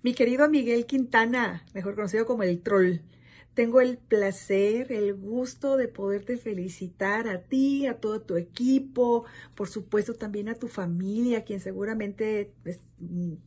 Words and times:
Mi 0.00 0.14
querido 0.14 0.48
Miguel 0.48 0.86
Quintana, 0.86 1.64
mejor 1.74 1.96
conocido 1.96 2.24
como 2.24 2.44
el 2.44 2.60
troll. 2.60 2.98
Tengo 3.58 3.80
el 3.80 3.98
placer, 3.98 4.92
el 4.92 5.14
gusto 5.14 5.76
de 5.76 5.88
poderte 5.88 6.36
felicitar 6.36 7.26
a 7.26 7.42
ti, 7.42 7.88
a 7.88 7.94
todo 7.94 8.20
tu 8.20 8.36
equipo, 8.36 9.24
por 9.56 9.68
supuesto 9.68 10.14
también 10.14 10.48
a 10.48 10.54
tu 10.54 10.68
familia, 10.68 11.42
quien 11.42 11.58
seguramente 11.58 12.52
pues, 12.62 12.78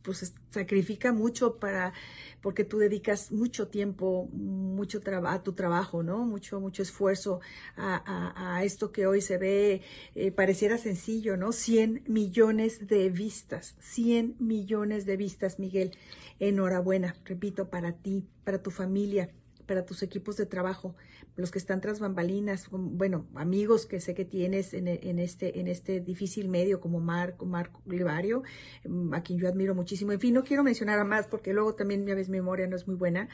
pues 0.02 0.34
sacrifica 0.50 1.14
mucho 1.14 1.56
para, 1.56 1.94
porque 2.42 2.62
tú 2.62 2.76
dedicas 2.76 3.32
mucho 3.32 3.68
tiempo, 3.68 4.28
mucho 4.34 5.00
a 5.06 5.42
tu 5.42 5.54
trabajo, 5.54 6.02
¿no? 6.02 6.26
Mucho, 6.26 6.60
mucho 6.60 6.82
esfuerzo 6.82 7.40
a, 7.78 8.60
esto 8.64 8.92
que 8.92 9.06
hoy 9.06 9.22
se 9.22 9.38
ve, 9.38 9.80
eh, 10.14 10.30
pareciera 10.30 10.76
sencillo, 10.76 11.38
¿no? 11.38 11.52
100 11.52 12.04
millones 12.06 12.86
de 12.86 13.08
vistas, 13.08 13.76
100 13.80 14.36
millones 14.40 15.06
de 15.06 15.16
vistas, 15.16 15.58
Miguel. 15.58 15.92
Enhorabuena, 16.38 17.16
repito, 17.24 17.70
para 17.70 17.92
ti, 17.92 18.26
para 18.44 18.62
tu 18.62 18.70
familia 18.70 19.30
para 19.72 19.86
tus 19.86 20.02
equipos 20.02 20.36
de 20.36 20.44
trabajo, 20.44 20.94
los 21.34 21.50
que 21.50 21.58
están 21.58 21.80
tras 21.80 21.98
bambalinas, 21.98 22.68
bueno, 22.70 23.26
amigos 23.34 23.86
que 23.86 24.00
sé 24.00 24.12
que 24.12 24.26
tienes 24.26 24.74
en, 24.74 24.86
este, 24.86 25.60
en 25.60 25.66
este 25.66 26.00
difícil 26.00 26.50
medio 26.50 26.78
como 26.78 27.00
Marco, 27.00 27.46
Marco 27.46 27.80
Livario, 27.86 28.42
mm, 28.84 29.14
a 29.14 29.22
quien 29.22 29.38
yo 29.38 29.48
admiro 29.48 29.74
muchísimo. 29.74 30.12
En 30.12 30.20
fin, 30.20 30.34
no 30.34 30.44
quiero 30.44 30.62
mencionar 30.62 30.98
a 30.98 31.04
más 31.04 31.26
porque 31.26 31.54
luego 31.54 31.74
también 31.74 32.04
mi 32.04 32.12
memoria 32.12 32.66
no 32.66 32.76
es 32.76 32.86
muy 32.86 32.96
buena, 32.96 33.30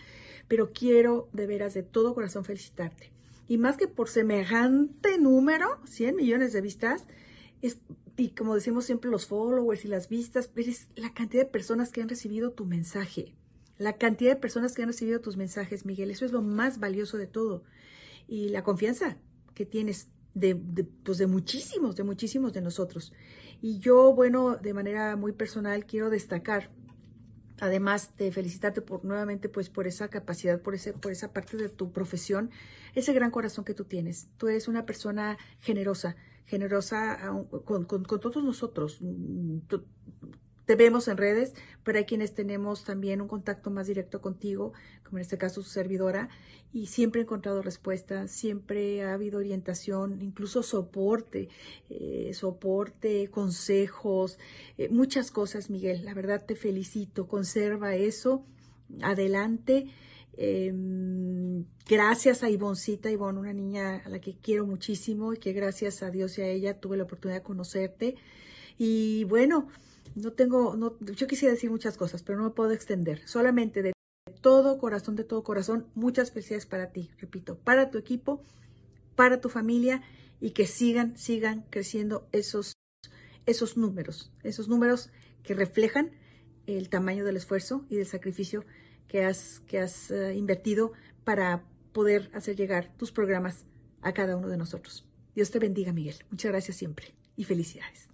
pero 0.47 0.73
quiero 0.73 1.29
de 1.33 1.49
veras 1.49 1.75
de 1.75 1.83
todo 1.83 2.15
corazón 2.15 2.45
felicitarte. 2.45 3.11
Y 3.49 3.59
más 3.59 3.77
que 3.77 3.89
por 3.89 4.09
semejante 4.09 5.19
número, 5.19 5.67
100 5.87 6.15
millones 6.15 6.53
de 6.53 6.61
vistas, 6.61 7.09
es, 7.63 7.79
y 8.17 8.29
como 8.29 8.55
decimos 8.55 8.85
siempre 8.85 9.11
los 9.11 9.27
followers 9.27 9.85
y 9.85 9.89
las 9.89 10.09
vistas, 10.09 10.53
es 10.55 10.87
la 10.95 11.13
cantidad 11.13 11.43
de 11.43 11.51
personas 11.51 11.91
que 11.91 12.01
han 12.01 12.09
recibido 12.09 12.53
tu 12.53 12.65
mensaje 12.65 13.35
la 13.79 13.95
cantidad 13.95 14.33
de 14.33 14.41
personas 14.41 14.75
que 14.75 14.83
han 14.83 14.89
recibido 14.89 15.21
tus 15.21 15.37
mensajes, 15.37 15.87
Miguel, 15.87 16.11
eso 16.11 16.25
es 16.25 16.33
lo 16.33 16.43
más 16.43 16.81
valioso 16.81 17.17
de 17.17 17.27
todo. 17.27 17.63
Y 18.27 18.49
la 18.51 18.65
confianza 18.65 19.17
que 19.55 19.65
tienes 19.65 20.09
de, 20.35 20.55
pues 21.05 21.19
de 21.19 21.27
muchísimos, 21.27 21.97
de 21.97 22.05
muchísimos 22.05 22.53
de 22.53 22.61
nosotros. 22.61 23.13
Y 23.61 23.79
yo, 23.79 24.13
bueno, 24.15 24.57
de 24.57 24.75
manera 24.75 25.17
muy 25.17 25.33
personal, 25.33 25.87
quiero 25.87 26.11
destacar, 26.11 26.71
además 27.61 28.17
de 28.17 28.31
felicitarte 28.33 28.83
por 28.83 29.05
nuevamente, 29.05 29.49
pues 29.49 29.69
por 29.71 29.87
esa 29.87 30.09
capacidad, 30.09 30.61
por, 30.61 30.75
ese, 30.75 30.93
por 30.93 31.13
esa 31.13 31.33
parte 31.33 31.57
de 31.57 31.69
tu 31.69 31.93
profesión, 31.93 32.51
ese 32.95 33.13
gran 33.13 33.31
corazón 33.31 33.65
que 33.65 33.75
tú 33.75 33.85
tienes. 33.85 34.29
Tú 34.39 34.49
eres 34.49 34.69
una 34.69 34.87
persona 34.87 35.39
generosa, 35.61 36.17
generosa 36.47 37.19
con, 37.65 37.85
con, 37.85 38.05
con 38.05 38.21
todos 38.21 38.45
nosotros 38.45 39.01
te 40.69 40.77
vemos 40.77 41.09
en 41.09 41.17
redes, 41.17 41.55
pero 41.83 41.97
hay 41.97 42.05
quienes 42.05 42.35
tenemos 42.35 42.85
también 42.85 43.23
un 43.23 43.27
contacto 43.27 43.71
más 43.71 43.87
directo 43.87 44.21
contigo, 44.21 44.75
como 45.03 45.17
en 45.17 45.23
este 45.23 45.39
caso 45.39 45.63
su 45.63 45.71
servidora, 45.71 46.29
y 46.75 46.89
siempre 46.89 47.23
he 47.23 47.25
encontrado 47.25 47.63
respuestas, 47.63 48.31
siempre 48.31 49.03
ha 49.03 49.15
habido 49.15 49.39
orientación, 49.39 50.21
incluso 50.21 50.63
soporte, 50.63 51.49
eh, 51.89 52.33
soporte, 52.35 53.31
consejos, 53.31 54.39
eh, 54.77 54.91
muchas 54.91 55.31
cosas, 55.31 55.71
Miguel. 55.71 56.05
La 56.05 56.13
verdad 56.13 56.45
te 56.45 56.55
felicito, 56.55 57.29
conserva 57.29 57.95
eso, 57.95 58.45
adelante. 59.01 59.87
Em, 60.37 61.65
gracias 61.89 62.43
a 62.43 62.51
Ivoncita, 62.51 63.11
Ivonne, 63.11 63.41
una 63.41 63.55
niña 63.55 64.03
a 64.05 64.11
la 64.11 64.21
que 64.21 64.37
quiero 64.37 64.67
muchísimo 64.67 65.33
y 65.33 65.39
que 65.39 65.55
gracias 65.55 66.03
a 66.03 66.11
Dios 66.11 66.37
y 66.37 66.43
a 66.43 66.47
ella 66.47 66.79
tuve 66.79 66.99
la 66.99 67.05
oportunidad 67.05 67.39
de 67.39 67.43
conocerte. 67.43 68.17
Y 68.77 69.25
bueno, 69.25 69.69
no 70.15 70.33
tengo, 70.33 70.77
no, 70.77 70.99
yo 71.01 71.27
quisiera 71.27 71.55
decir 71.55 71.71
muchas 71.71 71.97
cosas, 71.97 72.23
pero 72.23 72.39
no 72.39 72.45
me 72.45 72.51
puedo 72.51 72.73
extender. 72.73 73.27
Solamente 73.27 73.83
de 73.83 73.93
todo 74.41 74.79
corazón, 74.79 75.17
de 75.17 75.25
todo 75.25 75.43
corazón, 75.43 75.87
muchas 75.95 76.31
felicidades 76.31 76.67
para 76.67 76.91
ti, 76.91 77.11
repito, 77.19 77.59
para 77.59 77.91
tu 77.91 77.99
equipo, 77.99 78.43
para 79.15 79.41
tu 79.41 79.49
familia 79.49 80.03
y 80.41 80.51
que 80.51 80.67
sigan, 80.67 81.17
sigan 81.17 81.65
creciendo 81.71 82.29
esos, 82.33 82.75
esos 83.47 83.77
números, 83.77 84.33
esos 84.43 84.69
números 84.69 85.11
que 85.43 85.55
reflejan 85.55 86.13
el 86.67 86.89
tamaño 86.89 87.25
del 87.25 87.37
esfuerzo 87.37 87.87
y 87.89 87.97
del 87.97 88.07
sacrificio 88.07 88.65
que 89.09 89.25
has, 89.25 89.61
que 89.67 89.81
has 89.81 90.11
eh, 90.11 90.35
invertido 90.35 90.93
para 91.25 91.65
poder 91.93 92.31
hacer 92.35 92.57
llegar 92.57 92.93
tus 92.97 93.11
programas 93.11 93.65
a 94.03 94.13
cada 94.13 94.37
uno 94.37 94.49
de 94.49 94.57
nosotros. 94.57 95.05
Dios 95.35 95.51
te 95.51 95.59
bendiga, 95.59 95.93
Miguel. 95.93 96.17
Muchas 96.31 96.51
gracias 96.53 96.77
siempre 96.77 97.15
y 97.37 97.45
felicidades. 97.45 98.09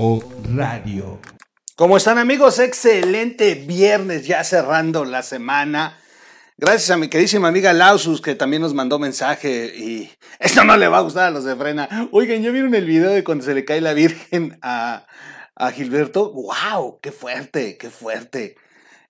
O 0.00 0.22
Radio. 0.54 1.18
¿Cómo 1.74 1.96
están 1.96 2.18
amigos? 2.18 2.60
Excelente 2.60 3.56
viernes, 3.56 4.28
ya 4.28 4.44
cerrando 4.44 5.04
la 5.04 5.24
semana. 5.24 5.98
Gracias 6.56 6.92
a 6.92 6.96
mi 6.96 7.08
queridísima 7.08 7.48
amiga 7.48 7.72
Lausus 7.72 8.20
que 8.20 8.36
también 8.36 8.62
nos 8.62 8.74
mandó 8.74 9.00
mensaje 9.00 9.74
y 9.76 10.08
esto 10.38 10.62
no 10.62 10.76
le 10.76 10.86
va 10.86 10.98
a 10.98 11.00
gustar 11.00 11.24
a 11.24 11.30
los 11.32 11.42
de 11.42 11.56
frena. 11.56 12.08
Oigan, 12.12 12.44
¿ya 12.44 12.52
vieron 12.52 12.76
el 12.76 12.84
video 12.84 13.10
de 13.10 13.24
cuando 13.24 13.44
se 13.44 13.54
le 13.54 13.64
cae 13.64 13.80
la 13.80 13.92
Virgen 13.92 14.56
a, 14.62 15.04
a 15.56 15.70
Gilberto? 15.72 16.32
¡Wow! 16.32 17.00
¡Qué 17.02 17.10
fuerte! 17.10 17.76
¡Qué 17.76 17.90
fuerte! 17.90 18.54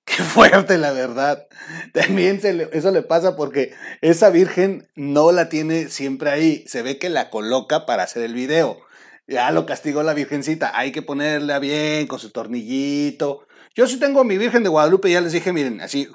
¡Qué 0.07 0.23
fuerte, 0.23 0.79
la 0.79 0.93
verdad! 0.93 1.49
También 1.93 2.41
se 2.41 2.67
eso 2.73 2.91
le 2.93 3.03
pasa 3.03 3.37
porque 3.37 3.75
esa 4.01 4.31
Virgen 4.31 4.89
no 4.95 5.33
la 5.33 5.51
tiene 5.51 5.91
siempre 5.91 6.31
ahí. 6.31 6.65
Se 6.67 6.81
ve 6.81 6.99
que 6.99 7.11
la 7.11 7.29
coloca 7.29 7.85
para 7.85 8.05
hacer 8.05 8.23
el 8.23 8.33
video. 8.33 8.88
Ya 9.29 9.51
lo 9.51 9.67
castigó 9.67 10.03
la 10.03 10.15
Virgencita. 10.15 10.73
Hay 10.77 10.91
que 10.91 11.03
ponerla 11.03 11.59
bien 11.59 12.07
con 12.07 12.19
su 12.19 12.31
tornillito. 12.31 13.47
Yo 13.75 13.87
sí 13.87 14.01
tengo 14.01 14.25
mi 14.25 14.39
Virgen 14.39 14.63
de 14.63 14.71
Guadalupe, 14.71 15.11
ya 15.11 15.21
les 15.21 15.33
dije, 15.33 15.53
miren, 15.53 15.83
así 15.83 16.09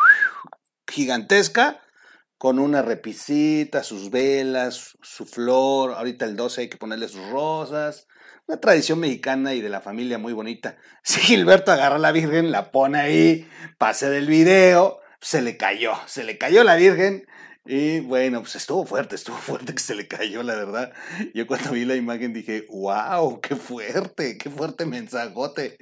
gigantesca, 0.91 1.79
con 2.39 2.57
una 2.57 2.81
repisita, 2.81 3.83
sus 3.83 4.09
velas, 4.09 4.97
su 5.03 5.27
flor. 5.27 5.93
Ahorita 5.93 6.25
el 6.25 6.35
12 6.35 6.61
hay 6.61 6.69
que 6.69 6.77
ponerle 6.77 7.07
sus 7.07 7.29
rosas. 7.29 8.07
Una 8.47 8.59
tradición 8.59 8.99
mexicana 8.99 9.53
y 9.53 9.61
de 9.61 9.69
la 9.69 9.79
familia 9.79 10.17
muy 10.17 10.33
bonita. 10.33 10.75
Si 11.03 11.21
Gilberto 11.21 11.71
agarra 11.71 11.97
a 11.97 11.99
la 11.99 12.11
Virgen, 12.11 12.51
la 12.51 12.71
pone 12.71 12.99
ahí, 12.99 13.47
pase 13.77 14.09
del 14.09 14.25
video, 14.25 14.99
se 15.21 15.43
le 15.43 15.55
cayó, 15.55 15.93
se 16.07 16.23
le 16.23 16.39
cayó 16.39 16.63
la 16.63 16.75
Virgen 16.75 17.27
y 17.65 18.01
bueno, 18.01 18.41
pues 18.41 18.55
estuvo 18.55 18.85
fuerte, 18.85 19.15
estuvo 19.15 19.37
fuerte 19.37 19.73
que 19.73 19.81
se 19.81 19.95
le 19.95 20.07
cayó, 20.07 20.43
la 20.43 20.55
verdad. 20.55 20.93
Yo 21.33 21.47
cuando 21.47 21.71
vi 21.71 21.85
la 21.85 21.95
imagen 21.95 22.33
dije, 22.33 22.65
wow, 22.69 23.39
qué 23.41 23.55
fuerte, 23.55 24.37
qué 24.37 24.49
fuerte 24.49 24.85
mensajote. 24.85 25.77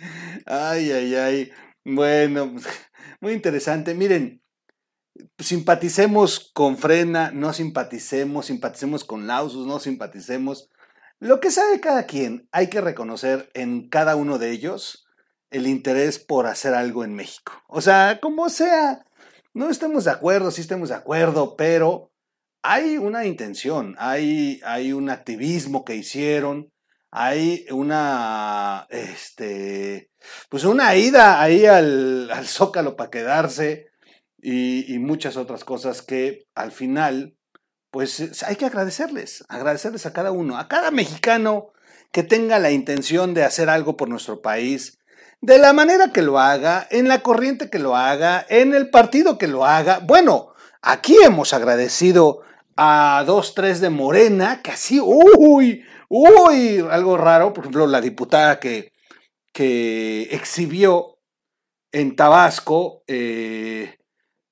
Ay, 0.45 0.91
ay, 0.91 1.15
ay. 1.15 1.51
Bueno, 1.83 2.51
pues, 2.53 2.65
muy 3.21 3.33
interesante. 3.33 3.95
Miren, 3.95 4.43
simpaticemos 5.39 6.51
con 6.53 6.77
Frena, 6.77 7.31
no 7.31 7.53
simpaticemos, 7.53 8.45
simpaticemos 8.45 9.03
con 9.03 9.25
Lausus, 9.27 9.65
no 9.65 9.79
simpaticemos. 9.79 10.69
Lo 11.19 11.39
que 11.39 11.51
sabe 11.51 11.79
cada 11.79 12.05
quien, 12.05 12.47
hay 12.51 12.67
que 12.67 12.81
reconocer 12.81 13.49
en 13.53 13.89
cada 13.89 14.15
uno 14.15 14.37
de 14.37 14.51
ellos 14.51 15.07
el 15.51 15.67
interés 15.67 16.17
por 16.17 16.47
hacer 16.47 16.73
algo 16.73 17.03
en 17.03 17.13
México. 17.13 17.53
O 17.67 17.81
sea, 17.81 18.19
como 18.21 18.49
sea, 18.49 19.05
no 19.53 19.69
estemos 19.69 20.05
de 20.05 20.11
acuerdo, 20.11 20.51
sí 20.51 20.61
estemos 20.61 20.89
de 20.89 20.95
acuerdo, 20.95 21.55
pero 21.55 22.11
hay 22.63 22.97
una 22.97 23.25
intención, 23.25 23.95
hay, 23.97 24.61
hay 24.63 24.93
un 24.93 25.09
activismo 25.09 25.83
que 25.83 25.95
hicieron, 25.95 26.71
hay 27.11 27.65
una, 27.71 28.87
este, 28.89 30.11
pues 30.49 30.63
una 30.63 30.95
ida 30.95 31.41
ahí 31.41 31.65
al, 31.65 32.29
al 32.31 32.47
zócalo 32.47 32.95
para 32.95 33.09
quedarse 33.09 33.89
y, 34.41 34.93
y, 34.93 34.99
muchas 34.99 35.37
otras 35.37 35.63
cosas 35.65 36.01
que 36.01 36.47
al 36.55 36.71
final, 36.71 37.35
pues 37.91 38.43
hay 38.43 38.55
que 38.55 38.65
agradecerles, 38.65 39.43
agradecerles 39.49 40.05
a 40.05 40.13
cada 40.13 40.31
uno, 40.31 40.57
a 40.57 40.67
cada 40.67 40.89
mexicano 40.91 41.73
que 42.11 42.23
tenga 42.23 42.59
la 42.59 42.71
intención 42.71 43.33
de 43.33 43.43
hacer 43.43 43.69
algo 43.69 43.97
por 43.97 44.09
nuestro 44.09 44.41
país, 44.41 45.00
de 45.41 45.57
la 45.57 45.73
manera 45.73 46.11
que 46.13 46.21
lo 46.21 46.39
haga, 46.39 46.87
en 46.91 47.07
la 47.07 47.21
corriente 47.21 47.69
que 47.69 47.79
lo 47.79 47.95
haga, 47.95 48.45
en 48.47 48.73
el 48.73 48.89
partido 48.89 49.37
que 49.37 49.47
lo 49.47 49.65
haga. 49.65 49.99
Bueno, 49.99 50.53
aquí 50.81 51.15
hemos 51.23 51.53
agradecido 51.53 52.41
a 52.77 53.23
dos, 53.25 53.55
tres 53.55 53.81
de 53.81 53.89
Morena, 53.89 54.61
que 54.61 54.71
así, 54.71 54.99
uy, 54.99 55.83
uy, 56.09 56.85
algo 56.89 57.17
raro, 57.17 57.53
por 57.53 57.63
ejemplo, 57.63 57.87
la 57.87 58.01
diputada 58.01 58.59
que, 58.59 58.93
que 59.51 60.23
exhibió 60.31 61.17
en 61.91 62.15
Tabasco, 62.15 63.03
eh, 63.07 63.97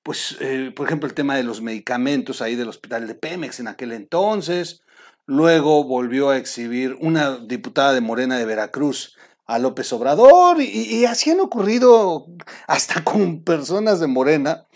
pues, 0.04 0.38
eh, 0.40 0.72
por 0.76 0.88
ejemplo, 0.88 1.08
el 1.08 1.14
tema 1.14 1.36
de 1.36 1.44
los 1.44 1.62
medicamentos 1.62 2.42
ahí 2.42 2.56
del 2.56 2.68
hospital 2.68 3.08
de 3.08 3.16
Pemex 3.16 3.60
en 3.60 3.68
aquel 3.68 3.92
entonces, 3.92 4.82
luego 5.28 5.84
volvió 5.84 6.32
a 6.32 6.38
exhibir 6.38 6.98
una 7.00 7.38
diputada 7.38 7.94
de 7.94 8.02
Morena 8.02 8.40
de 8.40 8.46
Veracruz, 8.46 9.16
a 9.50 9.58
López 9.58 9.92
Obrador 9.94 10.62
y, 10.62 11.06
así 11.06 11.32
han 11.32 11.40
ocurrido 11.40 12.28
hasta 12.68 13.04
con 13.04 13.44
personas 13.44 14.00
de 14.00 14.06
Morena 14.06 14.68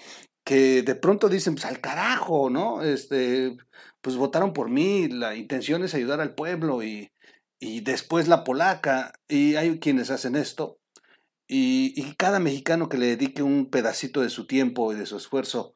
que 0.43 0.81
de 0.81 0.95
pronto 0.95 1.29
dicen, 1.29 1.53
pues 1.53 1.65
al 1.65 1.79
carajo, 1.79 2.49
¿no? 2.49 2.81
Este, 2.81 3.55
pues 4.01 4.17
votaron 4.17 4.51
por 4.51 4.69
mí, 4.69 5.07
la 5.07 5.35
intención 5.35 5.83
es 5.83 5.93
ayudar 5.93 6.19
al 6.21 6.33
pueblo 6.33 6.83
y, 6.83 7.11
y 7.59 7.81
después 7.81 8.27
la 8.27 8.43
polaca, 8.43 9.13
y 9.29 9.55
hay 9.55 9.79
quienes 9.79 10.09
hacen 10.09 10.35
esto, 10.35 10.79
y, 11.47 11.93
y, 11.95 12.15
cada 12.15 12.39
mexicano 12.39 12.89
que 12.89 12.97
le 12.97 13.15
dedique 13.15 13.43
un 13.43 13.69
pedacito 13.69 14.21
de 14.21 14.29
su 14.29 14.47
tiempo 14.47 14.91
y 14.91 14.95
de 14.95 15.05
su 15.05 15.17
esfuerzo 15.17 15.75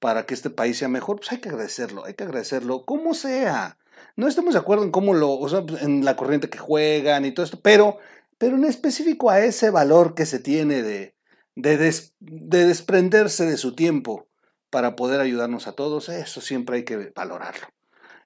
para 0.00 0.26
que 0.26 0.34
este 0.34 0.50
país 0.50 0.78
sea 0.78 0.88
mejor, 0.88 1.16
pues 1.16 1.30
hay 1.32 1.38
que 1.38 1.50
agradecerlo, 1.50 2.04
hay 2.04 2.14
que 2.14 2.24
agradecerlo, 2.24 2.84
como 2.84 3.14
sea. 3.14 3.78
No 4.16 4.26
estamos 4.26 4.54
de 4.54 4.60
acuerdo 4.60 4.84
en 4.84 4.90
cómo 4.90 5.14
lo, 5.14 5.32
o 5.32 5.48
sea, 5.48 5.64
en 5.80 6.04
la 6.04 6.16
corriente 6.16 6.50
que 6.50 6.58
juegan 6.58 7.24
y 7.24 7.32
todo 7.32 7.44
esto, 7.44 7.60
pero, 7.62 7.98
pero 8.38 8.56
en 8.56 8.64
específico 8.64 9.30
a 9.30 9.40
ese 9.44 9.70
valor 9.70 10.14
que 10.14 10.26
se 10.26 10.38
tiene 10.38 10.82
de, 10.82 11.16
de, 11.56 11.76
de 12.20 12.66
desprenderse 12.66 13.44
de 13.44 13.56
su 13.56 13.74
tiempo 13.74 14.28
para 14.70 14.96
poder 14.96 15.20
ayudarnos 15.20 15.66
a 15.66 15.72
todos, 15.72 16.08
eso 16.08 16.40
siempre 16.40 16.76
hay 16.76 16.84
que 16.84 17.12
valorarlo. 17.14 17.68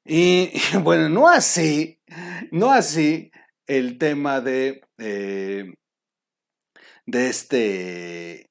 Y, 0.04 0.52
bueno, 0.82 1.08
no 1.08 1.28
así, 1.28 2.00
no 2.50 2.70
así 2.70 3.30
el 3.66 3.98
tema 3.98 4.40
de, 4.40 4.82
de 7.06 7.28
este, 7.28 8.50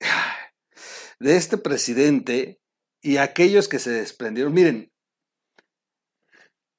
de 1.20 1.36
este 1.36 1.58
presidente 1.58 2.60
y 3.00 3.18
aquellos 3.18 3.68
que 3.68 3.78
se 3.78 3.90
desprendieron. 3.90 4.52
Miren, 4.52 4.87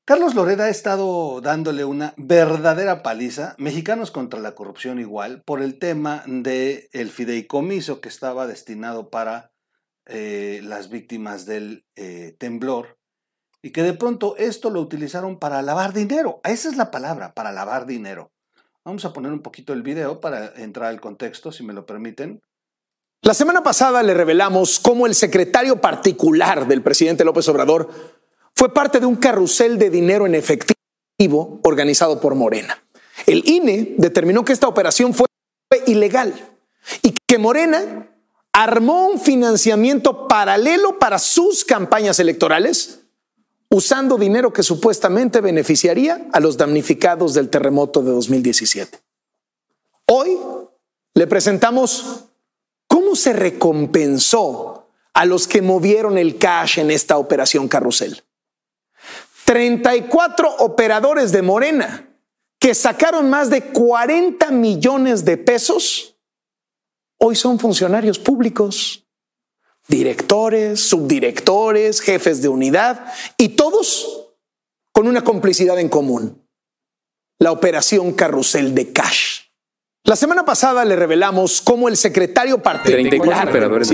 Carlos 0.10 0.34
Loreda 0.34 0.64
ha 0.64 0.70
estado 0.70 1.40
dándole 1.40 1.86
una 1.86 2.16
verdadera 2.18 3.04
paliza, 3.04 3.54
mexicanos 3.60 4.10
contra 4.10 4.40
la 4.40 4.56
corrupción 4.56 4.98
igual, 4.98 5.44
por 5.46 5.62
el 5.62 5.78
tema 5.78 6.24
del 6.26 6.90
el 6.94 7.12
fideicomiso 7.12 8.02
que 8.02 8.10
estaba 8.10 8.48
destinado 8.48 9.12
para 9.12 9.52
eh, 10.08 10.62
las 10.64 10.90
víctimas 10.90 11.46
del 11.46 11.86
eh, 11.96 12.36
temblor 12.40 12.98
y 13.62 13.70
que 13.70 13.84
de 13.84 13.94
pronto 13.94 14.36
esto 14.38 14.72
lo 14.72 14.82
utilizaron 14.82 15.38
para 15.38 15.62
lavar 15.62 15.94
dinero. 15.94 16.42
Esa 16.44 16.70
es 16.70 16.76
la 16.76 16.90
palabra, 16.90 17.36
para 17.36 17.52
lavar 17.52 17.86
dinero. 17.86 18.32
Vamos 18.84 19.06
a 19.06 19.14
poner 19.14 19.32
un 19.32 19.44
poquito 19.44 19.74
el 19.74 19.84
video 19.84 20.20
para 20.20 20.56
entrar 20.56 20.90
al 20.90 21.00
contexto, 21.00 21.52
si 21.52 21.64
me 21.64 21.74
lo 21.74 21.86
permiten. 21.86 22.42
La 23.22 23.36
semana 23.36 23.62
pasada 23.62 24.02
le 24.02 24.16
revelamos 24.16 24.80
cómo 24.80 25.06
el 25.06 25.14
secretario 25.14 25.80
particular 25.80 26.68
del 26.68 26.82
presidente 26.82 27.26
López 27.26 27.48
Obrador 27.50 27.90
fue 28.60 28.74
parte 28.74 29.00
de 29.00 29.06
un 29.06 29.16
carrusel 29.16 29.80
de 29.80 29.90
dinero 29.90 30.26
en 30.26 30.36
efectivo 30.36 31.62
organizado 31.64 32.20
por 32.20 32.36
Morena. 32.36 32.84
El 33.26 33.48
INE 33.48 33.96
determinó 33.98 34.44
que 34.44 34.52
esta 34.52 34.68
operación 34.68 35.14
fue 35.14 35.28
ilegal 35.88 36.34
y 37.02 37.16
que 37.26 37.38
Morena 37.38 38.10
armó 38.52 39.08
un 39.08 39.18
financiamiento 39.18 40.28
paralelo 40.28 41.00
para 41.00 41.20
sus 41.20 41.64
campañas 41.64 42.20
electorales 42.20 43.00
usando 43.70 44.18
dinero 44.18 44.52
que 44.52 44.62
supuestamente 44.62 45.40
beneficiaría 45.40 46.28
a 46.34 46.42
los 46.42 46.58
damnificados 46.58 47.34
del 47.34 47.50
terremoto 47.50 48.02
de 48.02 48.12
2017. 48.12 49.00
Hoy 50.08 50.38
le 51.14 51.28
presentamos 51.28 52.26
cómo 52.88 53.16
se 53.16 53.32
recompensó 53.32 54.90
a 55.14 55.24
los 55.24 55.48
que 55.48 55.62
movieron 55.62 56.18
el 56.18 56.38
cash 56.38 56.80
en 56.80 56.92
esta 56.92 57.18
operación 57.18 57.70
carrusel. 57.70 58.22
34 59.50 60.58
operadores 60.58 61.32
de 61.32 61.42
Morena 61.42 62.08
que 62.60 62.76
sacaron 62.76 63.32
más 63.32 63.50
de 63.50 63.64
40 63.64 64.52
millones 64.52 65.26
de 65.26 65.38
pesos, 65.38 66.20
hoy 67.18 67.36
son 67.36 67.58
funcionarios 67.58 68.20
públicos, 68.20 69.08
directores, 69.88 70.82
subdirectores, 70.82 72.00
jefes 72.00 72.44
de 72.44 72.48
unidad 72.48 73.12
y 73.40 73.50
todos 73.50 74.36
con 74.92 75.08
una 75.08 75.24
complicidad 75.24 75.80
en 75.80 75.90
común, 75.90 76.48
la 77.40 77.52
operación 77.52 78.14
carrusel 78.14 78.76
de 78.76 78.94
cash. 78.94 79.49
La 80.06 80.16
semana 80.16 80.46
pasada 80.46 80.86
le 80.86 80.96
revelamos 80.96 81.62
cómo 81.62 81.90
el 81.90 81.98
secretario 81.98 82.60
particular 82.64 83.10
34 83.10 83.50
operadores 83.50 83.90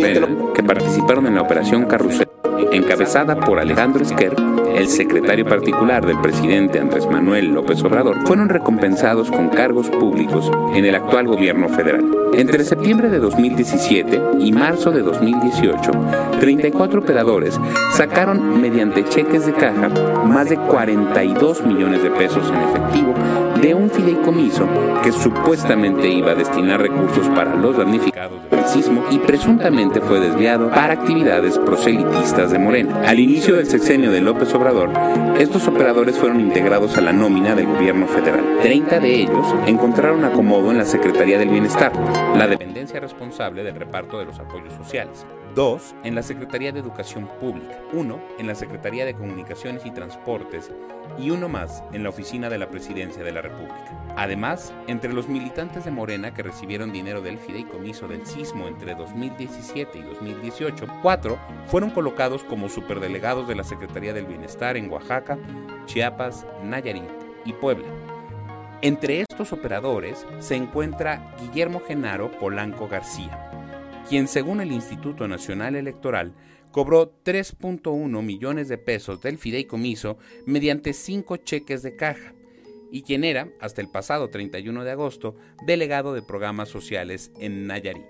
que 0.53 0.63
participaron 0.63 1.25
en 1.27 1.35
la 1.35 1.41
operación 1.41 1.85
carrusel 1.85 2.27
encabezada 2.71 3.39
por 3.39 3.59
Alejandro 3.59 4.03
Esquer, 4.03 4.33
el 4.75 4.87
secretario 4.87 5.45
particular 5.45 6.05
del 6.05 6.19
presidente 6.21 6.79
Andrés 6.79 7.07
Manuel 7.07 7.47
López 7.47 7.83
Obrador, 7.83 8.25
fueron 8.25 8.49
recompensados 8.49 9.31
con 9.31 9.49
cargos 9.49 9.89
públicos 9.89 10.51
en 10.73 10.85
el 10.85 10.95
actual 10.95 11.27
gobierno 11.27 11.69
federal. 11.69 12.05
Entre 12.33 12.63
septiembre 12.63 13.09
de 13.09 13.19
2017 13.19 14.21
y 14.39 14.51
marzo 14.51 14.91
de 14.91 15.01
2018, 15.01 15.91
34 16.39 16.99
operadores 17.01 17.59
sacaron 17.93 18.61
mediante 18.61 19.03
cheques 19.05 19.45
de 19.45 19.53
caja 19.53 19.89
más 20.25 20.49
de 20.49 20.57
42 20.57 21.63
millones 21.63 22.03
de 22.03 22.11
pesos 22.11 22.49
en 22.49 22.61
efectivo 22.69 23.13
de 23.65 23.73
un 23.73 23.89
fideicomiso 23.89 24.67
que 25.01 25.11
supuestamente 25.11 26.07
iba 26.07 26.33
a 26.33 26.35
destinar 26.35 26.79
recursos 26.79 27.27
para 27.29 27.55
los 27.55 27.75
damnificados 27.75 28.39
del 28.51 28.63
sismo 28.65 29.03
y 29.09 29.17
presuntamente 29.17 30.01
fue 30.01 30.19
desviado 30.19 30.69
para 30.69 30.93
actividades 30.93 31.57
proselitistas 31.57 32.51
de 32.51 32.59
Morena. 32.59 33.01
Al 33.07 33.19
inicio 33.19 33.55
del 33.55 33.65
sexenio 33.65 34.11
de 34.11 34.21
López 34.21 34.53
Obrador, 34.53 34.91
estos 35.39 35.67
operadores 35.67 36.15
fueron 36.15 36.41
integrados 36.41 36.95
a 36.99 37.01
la 37.01 37.11
nómina 37.11 37.55
del 37.55 37.65
gobierno 37.65 38.05
federal. 38.05 38.59
30 38.61 38.99
de 38.99 39.15
ellos 39.21 39.55
encontraron 39.65 40.23
acomodo 40.25 40.69
en 40.69 40.77
la 40.77 40.85
Secretaría 40.85 41.39
del 41.39 41.49
Bienestar, 41.49 41.91
la 42.37 42.45
dependencia 42.45 42.99
responsable 42.99 43.63
del 43.63 43.77
reparto 43.77 44.19
de 44.19 44.25
los 44.25 44.39
apoyos 44.39 44.75
sociales. 44.75 45.25
Dos 45.55 45.95
en 46.03 46.15
la 46.15 46.21
Secretaría 46.21 46.73
de 46.73 46.81
Educación 46.81 47.29
Pública, 47.39 47.79
uno 47.93 48.19
en 48.37 48.45
la 48.45 48.55
Secretaría 48.55 49.05
de 49.05 49.13
Comunicaciones 49.13 49.85
y 49.85 49.91
Transportes 49.91 50.69
y 51.17 51.29
uno 51.29 51.47
más 51.47 51.81
en 51.93 52.03
la 52.03 52.09
Oficina 52.09 52.49
de 52.49 52.57
la 52.57 52.69
Presidencia 52.69 53.23
de 53.23 53.31
la 53.31 53.41
República. 53.41 54.03
Además, 54.17 54.73
entre 54.87 55.13
los 55.13 55.29
militantes 55.29 55.85
de 55.85 55.91
Morena 55.91 56.33
que 56.33 56.43
recibieron 56.43 56.91
dinero 56.91 57.21
del 57.21 57.37
fideicomiso 57.37 58.05
del 58.05 58.25
sismo 58.25 58.67
entre 58.67 58.95
2017 58.95 59.97
y 59.97 60.01
2018, 60.01 60.87
cuatro 61.01 61.39
fueron 61.67 61.91
colocados 61.91 62.43
como 62.43 62.67
superdelegados 62.67 63.47
de 63.47 63.55
la 63.55 63.63
Secretaría 63.63 64.11
del 64.11 64.25
Bienestar 64.25 64.75
en 64.75 64.91
Oaxaca, 64.91 65.39
Chiapas, 65.85 66.45
Nayarit 66.63 67.03
y 67.45 67.53
Puebla. 67.53 67.87
Entre 68.81 69.21
estos 69.21 69.53
operadores 69.53 70.27
se 70.39 70.55
encuentra 70.55 71.33
Guillermo 71.39 71.81
Genaro 71.87 72.29
Polanco 72.29 72.89
García, 72.89 73.44
quien 74.07 74.27
según 74.27 74.61
el 74.61 74.71
Instituto 74.71 75.27
Nacional 75.27 75.75
Electoral 75.75 76.33
cobró 76.71 77.17
3.1 77.23 78.21
millones 78.21 78.67
de 78.67 78.77
pesos 78.77 79.21
del 79.21 79.37
fideicomiso 79.37 80.17
mediante 80.45 80.93
cinco 80.93 81.37
cheques 81.37 81.81
de 81.81 81.95
caja, 81.95 82.33
y 82.91 83.01
quien 83.01 83.23
era, 83.23 83.49
hasta 83.59 83.81
el 83.81 83.89
pasado 83.89 84.29
31 84.29 84.83
de 84.83 84.91
agosto, 84.91 85.35
delegado 85.65 86.13
de 86.13 86.21
programas 86.21 86.69
sociales 86.69 87.31
en 87.39 87.65
Nayarit. 87.67 88.05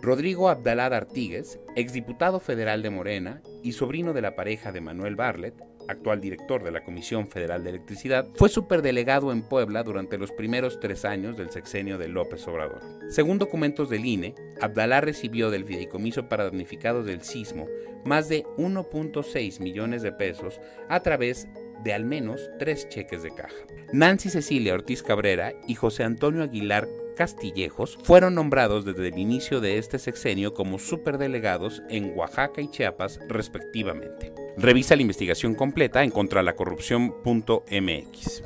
Rodrigo 0.00 0.48
Abdalá 0.48 0.86
Artigues, 0.86 1.58
exdiputado 1.76 2.40
federal 2.40 2.82
de 2.82 2.90
Morena 2.90 3.42
y 3.62 3.72
sobrino 3.72 4.12
de 4.12 4.22
la 4.22 4.34
pareja 4.36 4.70
de 4.72 4.80
Manuel 4.80 5.16
Barlet, 5.16 5.54
actual 5.88 6.20
director 6.20 6.62
de 6.62 6.70
la 6.70 6.82
Comisión 6.82 7.28
Federal 7.28 7.64
de 7.64 7.70
Electricidad, 7.70 8.28
fue 8.34 8.48
superdelegado 8.48 9.32
en 9.32 9.42
Puebla 9.42 9.82
durante 9.82 10.18
los 10.18 10.32
primeros 10.32 10.80
tres 10.80 11.04
años 11.04 11.36
del 11.36 11.50
sexenio 11.50 11.98
de 11.98 12.08
López 12.08 12.46
Obrador. 12.48 12.80
Según 13.08 13.38
documentos 13.38 13.88
del 13.88 14.04
INE, 14.04 14.34
Abdalá 14.60 15.00
recibió 15.00 15.50
del 15.50 15.64
fideicomiso 15.64 16.28
para 16.28 16.44
damnificados 16.44 17.06
del 17.06 17.22
sismo 17.22 17.66
más 18.04 18.28
de 18.28 18.44
1.6 18.58 19.60
millones 19.60 20.02
de 20.02 20.12
pesos 20.12 20.60
a 20.88 21.00
través 21.00 21.48
de 21.82 21.92
al 21.92 22.04
menos 22.04 22.50
tres 22.58 22.88
cheques 22.88 23.22
de 23.22 23.34
caja. 23.34 23.54
Nancy 23.92 24.30
Cecilia 24.30 24.74
Ortiz 24.74 25.02
Cabrera 25.02 25.52
y 25.66 25.74
José 25.74 26.04
Antonio 26.04 26.42
Aguilar 26.42 26.88
Castillejos 27.14 27.98
fueron 28.02 28.34
nombrados 28.34 28.84
desde 28.84 29.08
el 29.08 29.18
inicio 29.18 29.60
de 29.60 29.78
este 29.78 29.98
sexenio 29.98 30.54
como 30.54 30.78
superdelegados 30.78 31.82
en 31.88 32.16
Oaxaca 32.16 32.60
y 32.60 32.70
Chiapas 32.70 33.18
respectivamente. 33.28 34.32
Revisa 34.56 34.96
la 34.96 35.02
investigación 35.02 35.54
completa 35.54 36.02
en 36.02 36.10
contralacorrupción.mx. 36.10 38.42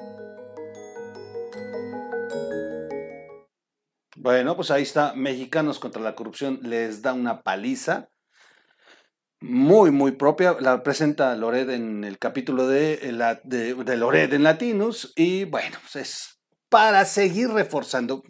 Bueno, 4.16 4.56
pues 4.56 4.70
ahí 4.70 4.82
está, 4.82 5.14
Mexicanos 5.14 5.78
contra 5.78 6.02
la 6.02 6.14
corrupción 6.14 6.60
les 6.62 7.02
da 7.02 7.12
una 7.12 7.42
paliza 7.42 8.08
muy, 9.40 9.90
muy 9.90 10.12
propia. 10.12 10.56
La 10.60 10.82
presenta 10.82 11.34
Lored 11.36 11.70
en 11.70 12.04
el 12.04 12.18
capítulo 12.18 12.66
de, 12.66 13.12
la, 13.12 13.40
de, 13.44 13.74
de 13.74 13.96
Lored 13.96 14.32
en 14.32 14.42
Latinos 14.42 15.12
y 15.16 15.44
bueno, 15.44 15.76
pues 15.82 15.96
es 15.96 16.40
para 16.68 17.04
seguir 17.04 17.50
reforzando. 17.50 18.22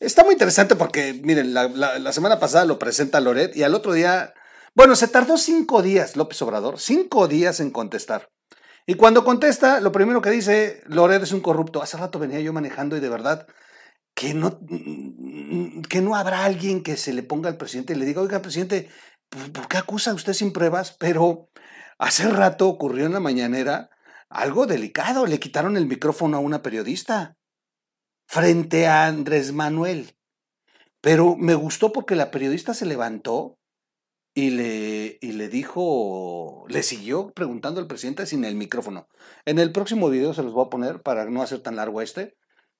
Está 0.00 0.24
muy 0.24 0.32
interesante 0.32 0.76
porque, 0.76 1.20
miren, 1.22 1.54
la, 1.54 2.12
semana 2.12 2.38
pasada 2.38 2.64
lo 2.64 2.78
presenta 2.78 3.20
Lored 3.20 3.54
y 3.54 3.62
al 3.62 3.74
otro 3.74 3.92
día 3.92 4.34
bueno, 4.76 4.96
se 4.96 5.06
tardó 5.06 5.38
cinco 5.38 5.82
días 5.82 6.16
López 6.16 6.42
Obrador, 6.42 6.80
cinco 6.80 7.28
días 7.28 7.60
en 7.60 7.70
contestar. 7.70 8.28
Y 8.86 8.94
cuando 8.94 9.24
contesta, 9.24 9.80
lo 9.80 9.92
primero 9.92 10.20
que 10.20 10.30
dice, 10.30 10.82
Loret 10.86 11.22
es 11.22 11.32
un 11.32 11.40
corrupto. 11.40 11.80
Hace 11.80 11.96
rato 11.96 12.18
venía 12.18 12.40
yo 12.40 12.52
manejando 12.52 12.96
y 12.96 13.00
de 13.00 13.08
verdad 13.08 13.46
que 14.14 14.34
no, 14.34 14.58
que 15.88 16.00
no 16.00 16.16
habrá 16.16 16.44
alguien 16.44 16.82
que 16.82 16.96
se 16.96 17.12
le 17.12 17.22
ponga 17.22 17.48
al 17.48 17.56
presidente 17.56 17.92
y 17.92 17.96
le 17.96 18.04
diga, 18.04 18.20
oiga, 18.20 18.42
presidente, 18.42 18.90
¿por 19.52 19.68
qué 19.68 19.78
acusa 19.78 20.12
usted 20.12 20.32
sin 20.32 20.52
pruebas? 20.52 20.96
Pero 20.98 21.50
hace 21.98 22.28
rato 22.28 22.68
ocurrió 22.68 23.06
en 23.06 23.12
la 23.12 23.20
mañanera 23.20 23.90
algo 24.28 24.66
delicado. 24.66 25.26
Le 25.26 25.38
quitaron 25.38 25.76
el 25.76 25.86
micrófono 25.86 26.36
a 26.36 26.40
una 26.40 26.62
periodista. 26.62 27.36
Frente 28.26 28.86
a 28.86 29.06
Andrés 29.06 29.52
Manuel. 29.52 30.14
Pero 31.00 31.36
me 31.36 31.54
gustó 31.54 31.92
porque 31.92 32.16
la 32.16 32.30
periodista 32.30 32.74
se 32.74 32.86
levantó 32.86 33.58
y 34.34 34.50
le, 34.50 35.18
y 35.20 35.32
le 35.32 35.48
dijo, 35.48 36.64
le 36.68 36.82
siguió 36.82 37.30
preguntando 37.32 37.80
al 37.80 37.86
presidente 37.86 38.26
sin 38.26 38.44
el 38.44 38.56
micrófono. 38.56 39.08
En 39.44 39.58
el 39.58 39.70
próximo 39.70 40.10
video 40.10 40.34
se 40.34 40.42
los 40.42 40.52
voy 40.52 40.66
a 40.66 40.70
poner 40.70 41.02
para 41.02 41.24
no 41.26 41.42
hacer 41.42 41.60
tan 41.60 41.76
largo 41.76 42.02
este, 42.02 42.36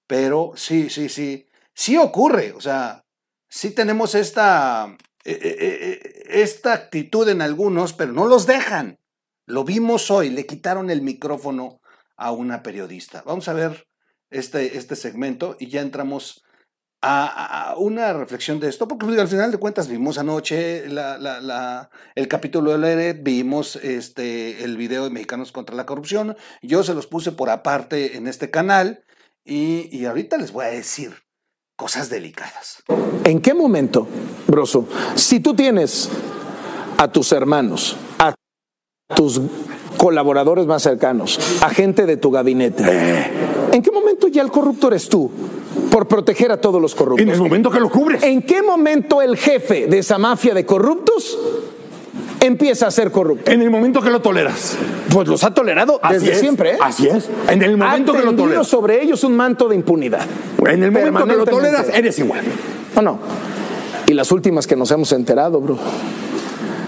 pero 0.07 0.53
sí, 0.57 0.91
sí, 0.91 1.09
sí, 1.09 1.47
sí 1.73 1.97
ocurre, 1.97 2.53
o 2.53 2.61
sea, 2.61 3.05
sí 3.49 3.71
tenemos 3.71 4.15
esta, 4.17 4.97
eh, 5.25 5.39
eh, 5.41 5.57
eh, 5.61 6.23
esta 6.27 6.73
actitud 6.73 7.29
en 7.29 7.41
algunos, 7.41 7.93
pero 7.93 8.13
no 8.13 8.27
los 8.27 8.47
dejan. 8.47 8.99
Lo 9.47 9.65
vimos 9.65 10.11
hoy, 10.11 10.31
le 10.31 10.47
quitaron 10.47 10.91
el 10.91 11.03
micrófono 11.03 11.81
a 12.17 12.33
una 12.33 12.63
periodista. 12.63 13.23
Vamos 13.25 13.49
a 13.49 13.53
ver 13.53 13.87
este, 14.35 14.77
este 14.77 14.97
segmento 14.97 15.57
y 15.59 15.69
ya 15.69 15.81
entramos 15.81 16.45
a, 17.07 17.75
una 17.77 18.13
reflexión 18.15 18.61
de 18.61 18.69
esto, 18.69 18.89
porque 18.89 19.05
pues, 19.05 19.19
al 19.19 19.29
final 19.29 19.53
de 19.53 19.59
cuentas 19.59 19.89
vimos 19.89 20.17
anoche 20.17 20.85
el 20.87 22.29
capítulo 22.29 22.73
de 22.73 22.79
Leret, 22.79 23.23
vimos 23.23 23.77
este, 23.77 24.65
el 24.65 24.77
video 24.77 25.05
de 25.05 25.11
Mexicanos 25.11 25.53
contra 25.53 25.77
la 25.77 25.87
Corrupción, 25.87 26.37
yo 26.63 26.83
se 26.83 26.95
los 26.95 27.07
puse 27.07 27.33
por 27.33 27.51
aparte 27.51 28.17
en 28.17 28.27
este 28.27 28.51
canal 28.51 29.05
y, 29.45 29.95
y 29.95 30.07
ahorita 30.07 30.39
les 30.39 30.53
voy 30.53 30.65
a 30.65 30.69
decir 30.69 31.13
cosas 31.77 32.09
delicadas. 32.09 32.83
¿En 33.25 33.41
qué 33.41 33.53
momento, 33.53 34.09
Broso, 34.47 34.89
si 35.15 35.41
tú 35.41 35.55
tienes 35.55 36.09
a 36.97 37.09
tus 37.13 37.33
hermanos, 37.33 37.97
a 38.19 38.35
tus 39.15 39.41
colaboradores 39.99 40.67
más 40.67 40.83
cercanos, 40.83 41.39
a 41.63 41.69
gente 41.69 42.07
de 42.07 42.17
tu 42.17 42.31
gabinete, 42.31 43.31
¿en 43.75 43.83
qué 43.83 43.91
momento 43.91 44.29
ya 44.29 44.43
el 44.43 44.51
corrupto 44.51 44.89
eres 44.89 45.09
tú? 45.09 45.31
Por 45.91 46.07
proteger 46.07 46.53
a 46.53 46.61
todos 46.61 46.81
los 46.81 46.95
corruptos. 46.95 47.27
En 47.27 47.33
el 47.33 47.41
momento 47.41 47.71
que 47.71 47.81
lo 47.81 47.91
cubres. 47.91 48.23
¿En 48.23 48.43
qué 48.43 48.63
momento 48.63 49.21
el 49.21 49.37
jefe 49.37 49.87
de 49.87 49.99
esa 49.99 50.19
mafia 50.19 50.55
de 50.55 50.65
corruptos 50.65 51.39
empieza 52.41 52.87
a 52.87 52.91
ser 52.91 53.11
corrupto? 53.11 53.51
En 53.51 53.61
el 53.61 53.71
momento 53.71 54.01
que 54.01 54.11
lo 54.11 54.21
toleras. 54.21 54.77
Pues 55.11 55.29
los 55.29 55.43
ha 55.45 55.53
tolerado 55.53 56.01
desde 56.09 56.37
siempre. 56.37 56.73
¿eh? 56.73 56.79
Así 56.81 57.09
es. 57.09 57.29
En 57.49 57.63
el 57.63 57.77
momento 57.77 58.13
que 58.13 58.23
lo 58.23 58.35
toleras. 58.35 58.67
sobre 58.67 59.03
ellos 59.03 59.25
un 59.25 59.37
manto 59.37 59.69
de 59.69 59.75
impunidad. 59.75 60.27
En 60.67 60.83
el 60.83 60.93
momento 60.93 61.27
que 61.27 61.37
lo 61.37 61.45
toleras, 61.45 61.89
eres 61.93 62.19
igual. 62.19 62.45
No, 62.97 63.03
no. 63.03 63.19
Y 64.07 64.13
las 64.13 64.31
últimas 64.31 64.67
que 64.67 64.77
nos 64.77 64.91
hemos 64.91 65.11
enterado, 65.13 65.61
bro. 65.61 65.79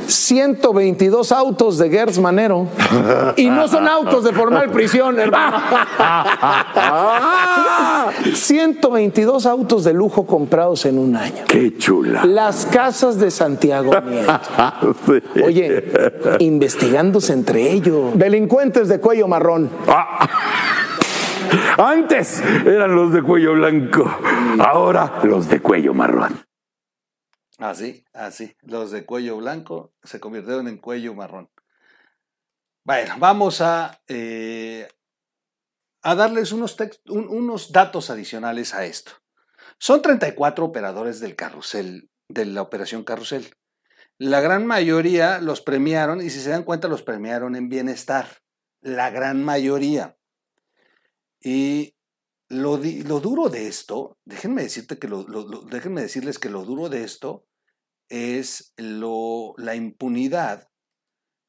122 0.06 1.32
autos 1.32 1.78
de 1.78 1.90
Gertz 1.90 2.18
Manero. 2.18 2.66
Y 3.36 3.48
no 3.48 3.68
son 3.68 3.88
autos 3.88 4.24
de 4.24 4.32
formal 4.32 4.70
prisión, 4.70 5.18
hermano. 5.18 5.58
122 8.32 9.46
autos 9.46 9.84
de 9.84 9.92
lujo 9.92 10.26
comprados 10.26 10.86
en 10.86 10.98
un 10.98 11.16
año. 11.16 11.44
Qué 11.48 11.76
chula. 11.76 12.24
Las 12.24 12.66
casas 12.66 13.18
de 13.18 13.30
Santiago 13.30 13.92
Oye, 15.44 15.84
investigándose 16.38 17.32
entre 17.32 17.72
ellos. 17.72 18.12
Delincuentes 18.14 18.88
de 18.88 19.00
cuello 19.00 19.28
marrón. 19.28 19.70
Antes 21.78 22.42
eran 22.64 22.94
los 22.94 23.12
de 23.12 23.22
cuello 23.22 23.54
blanco, 23.54 24.10
ahora 24.58 25.20
los 25.22 25.48
de 25.48 25.60
cuello 25.60 25.94
marrón. 25.94 26.46
Así, 27.58 28.04
así. 28.12 28.56
Los 28.62 28.90
de 28.90 29.06
cuello 29.06 29.36
blanco 29.36 29.94
se 30.02 30.20
convirtieron 30.20 30.68
en 30.68 30.78
cuello 30.78 31.14
marrón. 31.14 31.50
Bueno, 32.84 33.14
vamos 33.18 33.60
a, 33.60 34.00
eh, 34.06 34.88
a 36.02 36.14
darles 36.14 36.52
unos, 36.52 36.76
unos 37.06 37.72
datos 37.72 38.10
adicionales 38.10 38.74
a 38.74 38.84
esto. 38.84 39.12
Son 39.78 40.02
34 40.02 40.64
operadores 40.64 41.18
del 41.20 41.34
carrusel, 41.34 42.10
de 42.28 42.44
la 42.44 42.62
operación 42.62 43.02
carrusel. 43.02 43.56
La 44.18 44.40
gran 44.40 44.66
mayoría 44.66 45.40
los 45.40 45.60
premiaron 45.60 46.20
y 46.20 46.30
si 46.30 46.40
se 46.40 46.50
dan 46.50 46.62
cuenta 46.62 46.88
los 46.88 47.02
premiaron 47.02 47.56
en 47.56 47.68
bienestar. 47.68 48.28
La 48.80 49.10
gran 49.10 49.44
mayoría. 49.44 50.16
Y 51.40 51.95
lo, 52.48 52.78
duro 53.20 53.48
de 53.48 53.66
esto, 53.66 54.18
déjenme, 54.24 54.62
decirte 54.62 54.98
que 54.98 55.08
déjenme 55.70 56.02
decirles 56.02 56.38
que 56.38 56.50
lo 56.50 56.64
duro 56.64 56.88
de 56.88 57.02
esto 57.02 57.46
es 58.08 58.72
lo, 58.76 59.54
la 59.56 59.74
impunidad 59.74 60.68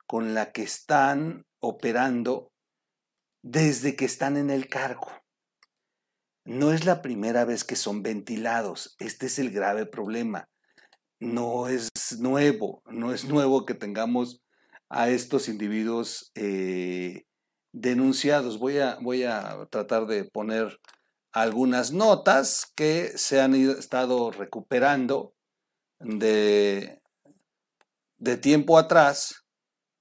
con 0.08 0.34
la 0.34 0.52
que 0.52 0.64
están 0.64 1.46
operando 1.60 2.52
desde 3.44 3.96
que 3.96 4.06
están 4.06 4.38
en 4.38 4.50
el 4.50 4.68
cargo. 4.68 5.12
No 6.46 6.72
es 6.72 6.86
la 6.86 7.02
primera 7.02 7.46
vez 7.46 7.64
que 7.64 7.76
son 7.76 8.02
ventilados. 8.02 8.96
Este 9.00 9.26
es 9.26 9.38
el 9.38 9.52
grave 9.52 9.86
problema. 9.86 10.50
No 11.20 11.68
es 11.68 11.90
nuevo, 12.20 12.82
no 12.86 13.14
es 13.14 13.26
nuevo 13.26 13.66
que 13.66 13.74
tengamos 13.74 14.42
a 14.90 15.10
estos 15.10 15.50
individuos 15.50 16.32
eh, 16.36 17.27
denunciados. 17.82 18.60
Voy 18.60 18.80
a, 18.80 18.98
voy 19.02 19.24
a 19.24 19.68
tratar 19.70 20.06
de 20.08 20.26
poner 20.26 20.80
algunas 21.32 21.92
notas 21.92 22.72
que 22.76 23.18
se 23.18 23.42
han 23.42 23.54
estado 23.56 24.32
recuperando 24.32 25.34
de, 26.00 27.02
de 28.18 28.38
tiempo 28.38 28.78
atrás 28.78 29.46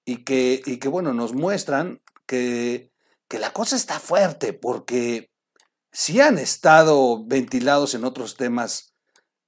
y 0.04 0.24
que, 0.24 0.62
y 0.64 0.78
que, 0.78 0.88
bueno, 0.88 1.12
nos 1.12 1.34
muestran 1.34 2.00
que, 2.26 2.92
que 3.28 3.38
la 3.38 3.52
cosa 3.52 3.76
está 3.76 4.00
fuerte 4.00 4.52
porque 4.52 5.30
si 5.92 6.20
han 6.20 6.38
estado 6.38 7.24
ventilados 7.26 7.94
en 7.94 8.04
otros 8.04 8.36
temas 8.36 8.94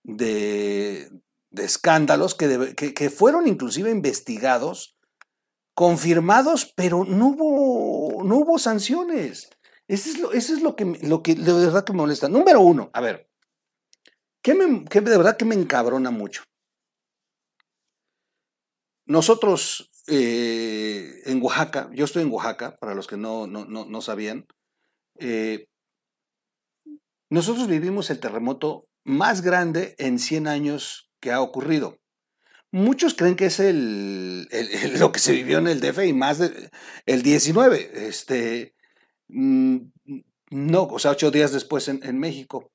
de, 0.03 1.11
de 1.51 1.65
escándalos 1.65 2.35
que, 2.35 2.75
que, 2.75 3.11
fueron 3.11 3.47
inclusive 3.47 3.91
investigados, 3.91 4.98
confirmados, 5.79 6.73
pero 6.75 7.05
no 7.05 7.29
hubo, 7.29 8.25
no 8.25 8.39
hubo 8.39 8.59
sanciones. 8.59 9.49
Eso 9.87 10.11
es 10.11 10.19
lo, 10.19 10.33
eso 10.33 10.53
es 10.53 10.61
lo 10.61 10.75
que, 10.75 10.85
lo 11.03 11.23
que 11.23 11.37
de 11.37 11.53
verdad 11.53 11.85
que 11.85 11.93
me 11.93 11.99
molesta. 11.99 12.29
Número 12.29 12.61
uno, 12.61 12.91
a 12.93 13.01
ver, 13.01 13.31
¿qué, 14.43 14.57
me, 14.57 14.85
qué 14.87 15.01
de 15.01 15.17
verdad 15.17 15.37
que 15.37 15.45
me 15.45 15.55
encabrona 15.55 16.11
mucho? 16.11 16.43
Nosotros 19.07 19.93
eh, 20.09 21.23
en 21.27 21.41
Oaxaca, 21.41 21.89
yo 21.93 22.07
estoy 22.07 22.25
en 22.25 22.33
Oaxaca, 22.33 22.77
para 22.81 22.97
los 22.97 23.07
que 23.07 23.17
no, 23.17 23.47
no, 23.47 23.65
no, 23.65 24.01
sabían, 24.01 24.49
eh, 25.21 25.69
nosotros 27.31 27.69
vivimos 27.69 28.11
el 28.11 28.19
terremoto 28.19 28.89
más 29.05 29.43
grande 29.43 29.95
en 29.99 30.19
100 30.19 30.49
años 30.49 31.09
que 31.21 31.31
ha 31.31 31.41
ocurrido. 31.41 32.01
Muchos 32.71 33.15
creen 33.15 33.37
que 33.37 33.47
es 33.47 33.61
el, 33.61 34.49
lo 34.99 35.11
que 35.11 35.21
se 35.21 35.33
vivió 35.33 35.59
en 35.59 35.69
el 35.69 35.81
DF 35.81 36.05
y 36.05 36.13
más 36.13 36.41
el 37.07 37.23
19. 37.23 38.09
Este, 38.09 38.75
mm, 39.29 39.79
no, 40.51 40.83
o 40.85 40.99
sea, 40.99 41.13
ocho 41.13 41.31
días 41.31 41.53
después 41.53 41.89
en, 41.89 42.19
México. 42.19 42.71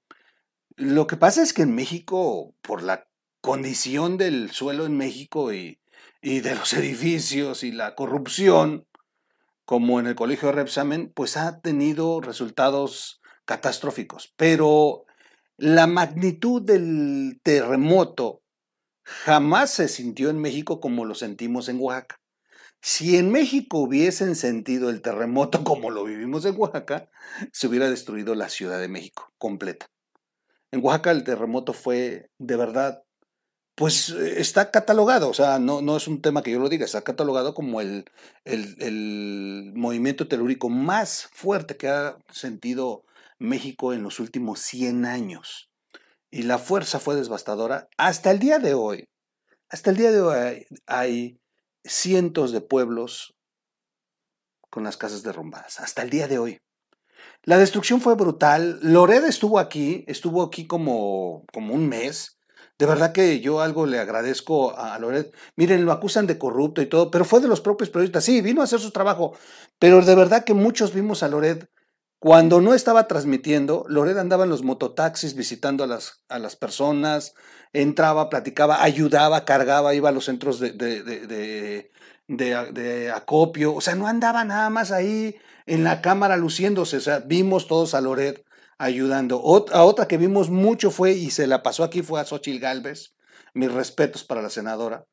Lo 0.75 1.05
que 1.05 1.17
pasa 1.17 1.43
es 1.43 1.53
que 1.53 1.61
en 1.61 1.75
México, 1.75 2.55
por 2.61 2.81
la 2.81 3.07
condición 3.41 4.17
del 4.17 4.51
suelo 4.51 4.85
en 4.85 4.97
México 4.97 5.53
y, 5.53 5.79
y 6.21 6.39
de 6.39 6.55
los 6.55 6.73
edificios 6.73 7.63
y 7.63 7.71
la 7.71 7.93
corrupción, 7.93 8.87
como 9.65 9.99
en 9.99 10.07
el 10.07 10.15
colegio 10.15 10.49
de 10.49 10.55
Repsamen, 10.55 11.11
pues 11.13 11.37
ha 11.37 11.61
tenido 11.61 12.19
resultados 12.19 13.21
catastróficos. 13.45 14.33
Pero 14.37 15.05
la 15.57 15.85
magnitud 15.85 16.63
del 16.63 17.39
terremoto 17.43 18.42
jamás 19.03 19.71
se 19.71 19.87
sintió 19.87 20.29
en 20.29 20.39
México 20.39 20.79
como 20.79 21.05
lo 21.05 21.15
sentimos 21.15 21.69
en 21.69 21.79
Oaxaca. 21.79 22.19
Si 22.81 23.17
en 23.17 23.31
México 23.31 23.77
hubiesen 23.77 24.35
sentido 24.35 24.89
el 24.89 25.01
terremoto 25.01 25.63
como 25.63 25.89
lo 25.89 26.03
vivimos 26.03 26.45
en 26.45 26.59
Oaxaca, 26.59 27.09
se 27.51 27.67
hubiera 27.67 27.89
destruido 27.89 28.35
la 28.35 28.49
Ciudad 28.49 28.79
de 28.79 28.89
México 28.89 29.31
completa. 29.37 29.87
En 30.71 30.83
Oaxaca 30.83 31.11
el 31.11 31.23
terremoto 31.23 31.73
fue 31.73 32.29
de 32.39 32.55
verdad 32.57 33.03
pues 33.75 34.09
está 34.09 34.69
catalogado, 34.69 35.29
o 35.29 35.33
sea, 35.33 35.57
no, 35.57 35.81
no 35.81 35.97
es 35.97 36.07
un 36.07 36.21
tema 36.21 36.43
que 36.43 36.51
yo 36.51 36.59
lo 36.59 36.69
diga, 36.69 36.85
está 36.85 37.01
catalogado 37.01 37.55
como 37.55 37.81
el, 37.81 38.05
el, 38.45 39.71
movimiento 39.75 40.27
telúrico 40.27 40.69
más 40.69 41.27
fuerte 41.31 41.75
que 41.75 41.87
ha 41.87 42.17
sentido 42.31 43.03
México 43.39 43.93
en 43.93 44.03
los 44.03 44.19
últimos 44.19 44.59
100 44.59 45.05
años. 45.05 45.71
Y 46.33 46.41
la 46.41 46.57
fuerza 46.57 46.99
fue 46.99 47.15
devastadora. 47.15 47.89
Hasta 47.95 48.31
el 48.31 48.39
día 48.39 48.57
de 48.57 48.73
hoy, 48.73 49.07
hasta 49.69 49.91
el 49.91 49.97
día 49.97 50.11
de 50.11 50.19
hoy 50.19 50.65
hay 50.87 51.39
cientos 51.83 52.51
de 52.51 52.59
pueblos 52.59 53.35
con 54.71 54.83
las 54.83 54.97
casas 54.97 55.21
derrumbadas, 55.21 55.79
hasta 55.79 56.01
el 56.01 56.09
día 56.09 56.27
de 56.27 56.39
hoy. 56.39 56.57
La 57.43 57.59
destrucción 57.59 58.01
fue 58.01 58.15
brutal. 58.15 58.79
Lored 58.81 59.23
estuvo 59.25 59.59
aquí, 59.59 60.05
estuvo 60.07 60.41
aquí 60.41 60.65
como, 60.65 61.45
como 61.53 61.75
un 61.75 61.87
mes 61.87 62.39
de 62.79 62.87
verdad 62.87 63.13
que 63.13 63.39
yo 63.39 63.61
algo 63.61 63.85
le 63.85 63.99
agradezco 63.99 64.75
a 64.77 64.97
Loret. 64.97 65.33
Miren, 65.55 65.85
lo 65.85 65.91
acusan 65.91 66.25
de 66.25 66.39
corrupto 66.39 66.81
y 66.81 66.87
todo, 66.87 67.11
pero 67.11 67.23
fue 67.23 67.39
de 67.39 67.47
los 67.47 67.61
propios 67.61 67.89
periodistas. 67.89 68.23
Sí, 68.23 68.41
vino 68.41 68.61
a 68.61 68.63
hacer 68.63 68.79
su 68.79 68.91
trabajo, 68.91 69.37
pero 69.79 70.01
de 70.01 70.15
verdad 70.15 70.43
que 70.43 70.53
muchos 70.53 70.93
vimos 70.93 71.21
a 71.21 71.27
Loret 71.27 71.69
Cuando 72.23 72.61
no 72.61 72.73
estaba 72.73 73.09
transmitiendo, 73.09 73.83
Loret 73.89 74.17
andaba 74.17 74.45
en 74.45 74.49
los 74.49 74.63
mototaxis 74.63 75.35
visitando 75.35 75.83
a 75.83 75.87
las, 75.87 76.23
a 76.29 76.39
las 76.39 76.55
personas, 76.55 77.33
entraba, 77.73 78.29
platicaba, 78.29 78.81
ayudaba, 78.81 79.43
cargaba, 79.43 79.93
iba 79.93 80.07
a 80.07 80.13
los 80.13 80.23
centros 80.23 80.61
de, 80.61 80.71
de, 80.71 81.03
de, 81.03 81.91
de, 82.29 83.11
acopio, 83.11 83.75
o 83.75 83.81
sea, 83.81 83.95
no 83.95 84.07
andaba 84.07 84.45
nada 84.45 84.69
más 84.69 84.91
ahí 84.91 85.35
en 85.65 85.83
la 85.83 85.99
cámara 85.99 86.37
luciéndose, 86.37 86.95
o 86.95 87.01
sea, 87.01 87.19
vimos 87.19 87.67
todos 87.67 87.93
a 87.93 87.99
Loret 87.99 88.45
ayudando. 88.77 89.43
a 89.73 89.83
otra 89.83 90.07
que 90.07 90.17
vimos 90.17 90.49
mucho 90.49 90.91
fue, 90.91 91.11
y 91.11 91.29
se 91.29 91.45
la 91.45 91.61
pasó 91.61 91.83
aquí, 91.83 92.03
fue 92.03 92.21
a 92.21 92.25
Xochil 92.25 92.61
Galvez, 92.61 93.15
mis 93.53 93.69
respetos 93.69 94.23
para 94.23 94.41
la 94.41 94.49
senadora. 94.49 95.03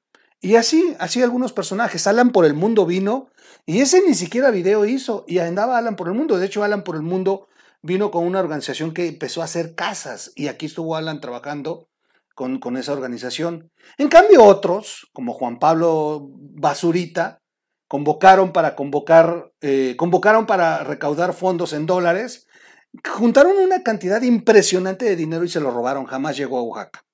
Y 0.41 0.57
así, 0.57 0.97
así 0.99 1.23
algunos 1.23 1.53
personajes. 1.53 2.07
Alan 2.07 2.31
por 2.31 2.45
el 2.45 2.55
mundo 2.55 2.87
vino 2.87 3.29
y 3.67 3.81
ese 3.81 4.03
ni 4.07 4.15
siquiera 4.15 4.51
video 4.51 4.87
hizo 4.87 5.25
y 5.29 5.39
andaba 5.39 5.77
Alan 5.77 5.97
por 5.97 6.09
el 6.09 6.15
mundo. 6.15 6.39
De 6.39 6.47
hecho, 6.47 6.65
Alan 6.65 6.83
por 6.83 6.97
el 6.97 7.03
mundo 7.03 7.49
vino 7.83 8.11
con 8.11 8.25
una 8.27 8.41
organización 8.41 8.93
que 8.95 9.07
empezó 9.07 9.43
a 9.43 9.45
hacer 9.45 9.75
casas 9.75 10.33
y 10.35 10.49
aquí 10.49 10.67
estuvo 10.67 10.97
Alan 10.97 11.21
trabajando 11.21 11.89
con, 12.35 12.59
con 12.59 12.77
esa 12.79 12.93
organización. 12.93 13.71
En 13.99 14.09
cambio, 14.09 14.45
otros, 14.45 15.09
como 15.13 15.35
Juan 15.35 15.59
Pablo 15.59 16.31
Basurita, 16.33 17.43
convocaron 17.87 18.53
para 18.53 18.77
convocar, 18.77 19.53
eh, 19.61 19.95
convocaron 19.99 20.47
para 20.47 20.85
recaudar 20.85 21.35
fondos 21.35 21.73
en 21.73 21.87
dólares, 21.87 22.47
juntaron 23.05 23.59
una 23.59 23.83
cantidad 23.83 24.23
impresionante 24.23 25.05
de 25.05 25.17
dinero 25.17 25.45
y 25.45 25.49
se 25.49 25.61
lo 25.61 25.71
robaron. 25.71 26.07
Jamás 26.07 26.37
llegó 26.37 26.59
a 26.59 26.63
Oaxaca. 26.63 27.05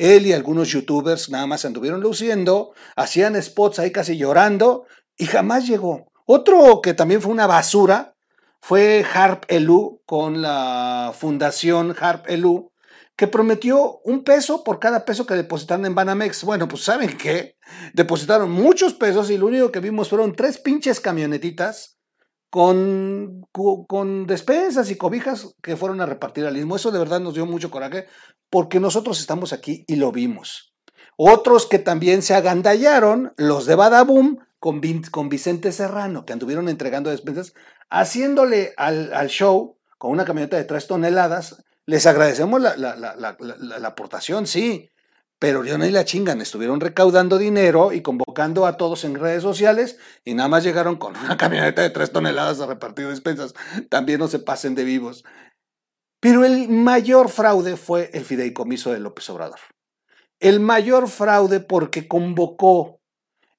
Él 0.00 0.26
y 0.26 0.32
algunos 0.32 0.68
youtubers 0.68 1.28
nada 1.28 1.46
más 1.46 1.66
anduvieron 1.66 2.00
luciendo, 2.00 2.72
hacían 2.96 3.40
spots 3.40 3.78
ahí 3.78 3.92
casi 3.92 4.16
llorando 4.16 4.86
y 5.18 5.26
jamás 5.26 5.66
llegó. 5.66 6.10
Otro 6.24 6.80
que 6.82 6.94
también 6.94 7.20
fue 7.20 7.32
una 7.32 7.46
basura 7.46 8.14
fue 8.62 9.04
Harp 9.12 9.44
Elu 9.48 10.00
con 10.06 10.40
la 10.40 11.12
fundación 11.18 11.94
Harp 12.00 12.30
Elu, 12.30 12.72
que 13.14 13.26
prometió 13.26 14.00
un 14.04 14.24
peso 14.24 14.64
por 14.64 14.78
cada 14.78 15.04
peso 15.04 15.26
que 15.26 15.34
depositaron 15.34 15.84
en 15.84 15.94
Banamex. 15.94 16.44
Bueno, 16.44 16.66
pues 16.66 16.82
¿saben 16.82 17.18
qué? 17.18 17.58
Depositaron 17.92 18.50
muchos 18.50 18.94
pesos 18.94 19.30
y 19.30 19.36
lo 19.36 19.48
único 19.48 19.70
que 19.70 19.80
vimos 19.80 20.08
fueron 20.08 20.34
tres 20.34 20.56
pinches 20.56 21.00
camionetitas 21.00 21.99
con, 22.50 23.46
con 23.52 24.26
despensas 24.26 24.90
y 24.90 24.96
cobijas 24.96 25.54
que 25.62 25.76
fueron 25.76 26.00
a 26.00 26.06
repartir 26.06 26.44
al 26.44 26.54
mismo. 26.54 26.76
Eso 26.76 26.90
de 26.90 26.98
verdad 26.98 27.20
nos 27.20 27.34
dio 27.34 27.46
mucho 27.46 27.70
coraje 27.70 28.06
porque 28.50 28.80
nosotros 28.80 29.20
estamos 29.20 29.52
aquí 29.52 29.84
y 29.86 29.96
lo 29.96 30.12
vimos. 30.12 30.74
Otros 31.16 31.66
que 31.66 31.78
también 31.78 32.22
se 32.22 32.34
agandallaron, 32.34 33.32
los 33.36 33.66
de 33.66 33.74
Badaboom, 33.76 34.38
con, 34.58 34.80
con 35.10 35.28
Vicente 35.28 35.72
Serrano, 35.72 36.24
que 36.24 36.32
anduvieron 36.32 36.68
entregando 36.68 37.10
despensas, 37.10 37.54
haciéndole 37.88 38.74
al, 38.76 39.12
al 39.14 39.28
show 39.28 39.78
con 39.98 40.10
una 40.10 40.24
camioneta 40.24 40.56
de 40.56 40.64
tres 40.64 40.86
toneladas. 40.86 41.62
Les 41.86 42.06
agradecemos 42.06 42.60
la, 42.60 42.76
la, 42.76 42.96
la, 42.96 43.16
la 43.38 43.88
aportación, 43.88 44.46
sí, 44.46 44.90
pero 45.40 45.64
yo 45.64 45.78
no 45.78 45.86
la 45.86 46.04
chingan, 46.04 46.42
estuvieron 46.42 46.80
recaudando 46.80 47.38
dinero 47.38 47.94
y 47.94 48.02
convocando 48.02 48.66
a 48.66 48.76
todos 48.76 49.04
en 49.04 49.14
redes 49.14 49.42
sociales 49.42 49.98
y 50.22 50.34
nada 50.34 50.50
más 50.50 50.62
llegaron 50.62 50.96
con 50.96 51.16
una 51.16 51.36
camioneta 51.38 51.80
de 51.80 51.88
tres 51.88 52.12
toneladas 52.12 52.60
a 52.60 52.66
repartir 52.66 53.08
despensas. 53.08 53.54
También 53.88 54.20
no 54.20 54.28
se 54.28 54.38
pasen 54.38 54.74
de 54.74 54.84
vivos. 54.84 55.24
Pero 56.20 56.44
el 56.44 56.68
mayor 56.68 57.30
fraude 57.30 57.78
fue 57.78 58.10
el 58.12 58.26
fideicomiso 58.26 58.92
de 58.92 59.00
López 59.00 59.30
Obrador. 59.30 59.58
El 60.40 60.60
mayor 60.60 61.08
fraude 61.08 61.60
porque 61.60 62.06
convocó 62.06 63.00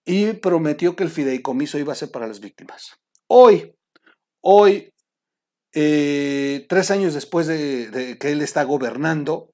y 0.05 0.33
prometió 0.33 0.95
que 0.95 1.03
el 1.03 1.09
fideicomiso 1.09 1.79
iba 1.79 1.93
a 1.93 1.95
ser 1.95 2.11
para 2.11 2.27
las 2.27 2.41
víctimas. 2.41 2.99
Hoy, 3.25 3.75
hoy, 4.43 4.93
eh, 5.73 6.67
tres 6.69 6.91
años 6.91 7.15
después 7.15 7.47
de 7.47 8.17
que 8.19 8.31
él 8.31 8.41
está 8.43 8.63
gobernando, 8.65 9.50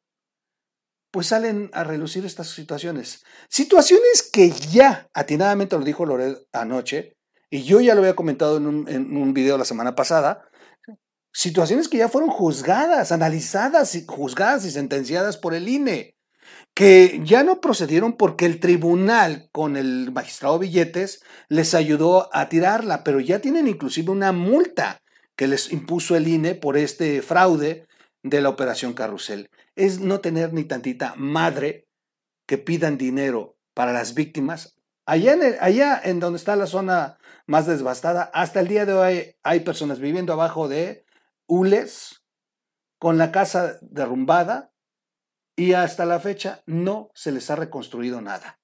pues 1.18 1.26
salen 1.26 1.72
a 1.74 1.84
relucir 1.84 2.28
estas 2.28 2.50
situaciones. 2.50 3.24
Situaciones 3.50 4.22
que 4.22 4.52
ya, 4.52 5.10
atinadamente 5.16 5.76
lo 5.76 5.84
dijo 5.84 6.06
Loret 6.06 6.46
anoche, 6.54 7.18
y 7.50 7.64
yo 7.64 7.82
ya 7.82 7.96
lo 7.96 8.02
había 8.02 8.16
comentado 8.16 8.58
en 8.58 8.68
un, 8.68 9.34
video 9.34 9.58
la 9.58 9.66
semana 9.66 9.96
pasada, 9.96 10.48
situaciones 11.34 11.88
que 11.88 11.98
ya 11.98 12.08
fueron 12.08 12.30
juzgadas, 12.30 13.12
analizadas, 13.12 13.96
y 13.96 14.06
juzgadas 14.06 14.64
y 14.66 14.70
sentenciadas 14.70 15.38
por 15.38 15.56
el 15.56 15.68
INE, 15.68 16.16
que 16.76 17.20
ya 17.24 17.42
no 17.42 17.62
procedieron 17.62 18.16
porque 18.16 18.46
el 18.46 18.60
tribunal 18.60 19.50
con 19.52 19.76
el 19.76 20.12
magistrado 20.12 20.60
Billetes 20.60 21.24
les 21.50 21.74
ayudó 21.74 22.30
a 22.32 22.48
tirarla, 22.48 23.04
pero 23.04 23.20
ya 23.20 23.40
tienen 23.40 23.68
inclusive 23.68 24.12
una 24.12 24.34
multa 24.34 25.02
que 25.36 25.48
les 25.48 25.72
impuso 25.72 26.16
el 26.16 26.28
INE 26.28 26.54
por 26.54 26.78
este 26.78 27.24
fraude 27.24 27.88
de 28.22 28.42
la 28.42 28.50
operación 28.50 28.94
Carrusel 28.94 29.50
es 29.78 30.00
no 30.00 30.20
tener 30.20 30.54
ni 30.54 30.66
tantita 30.66 31.14
madre 31.16 31.88
que 32.46 32.58
pidan 32.58 32.98
dinero 32.98 33.58
para 33.74 33.94
las 33.94 34.14
víctimas. 34.14 34.76
Allá 35.06 35.34
en, 35.34 35.56
allá 35.62 36.02
en 36.04 36.20
donde 36.20 36.38
está 36.38 36.56
la 36.56 36.66
zona 36.66 37.18
más 37.46 37.68
devastada, 37.68 38.24
hasta 38.34 38.60
el 38.60 38.68
día 38.68 38.86
de 38.86 38.94
hoy 38.94 39.36
hay 39.44 39.62
personas 39.62 40.00
viviendo 40.00 40.34
abajo 40.34 40.68
de 40.68 41.06
hules, 41.48 42.24
con 43.00 43.18
la 43.18 43.32
casa 43.32 43.78
derrumbada, 43.82 44.74
y 45.56 45.74
hasta 45.74 46.06
la 46.06 46.20
fecha 46.20 46.62
no 46.66 47.10
se 47.14 47.32
les 47.32 47.50
ha 47.50 47.56
reconstruido 47.56 48.22
nada. 48.22 48.60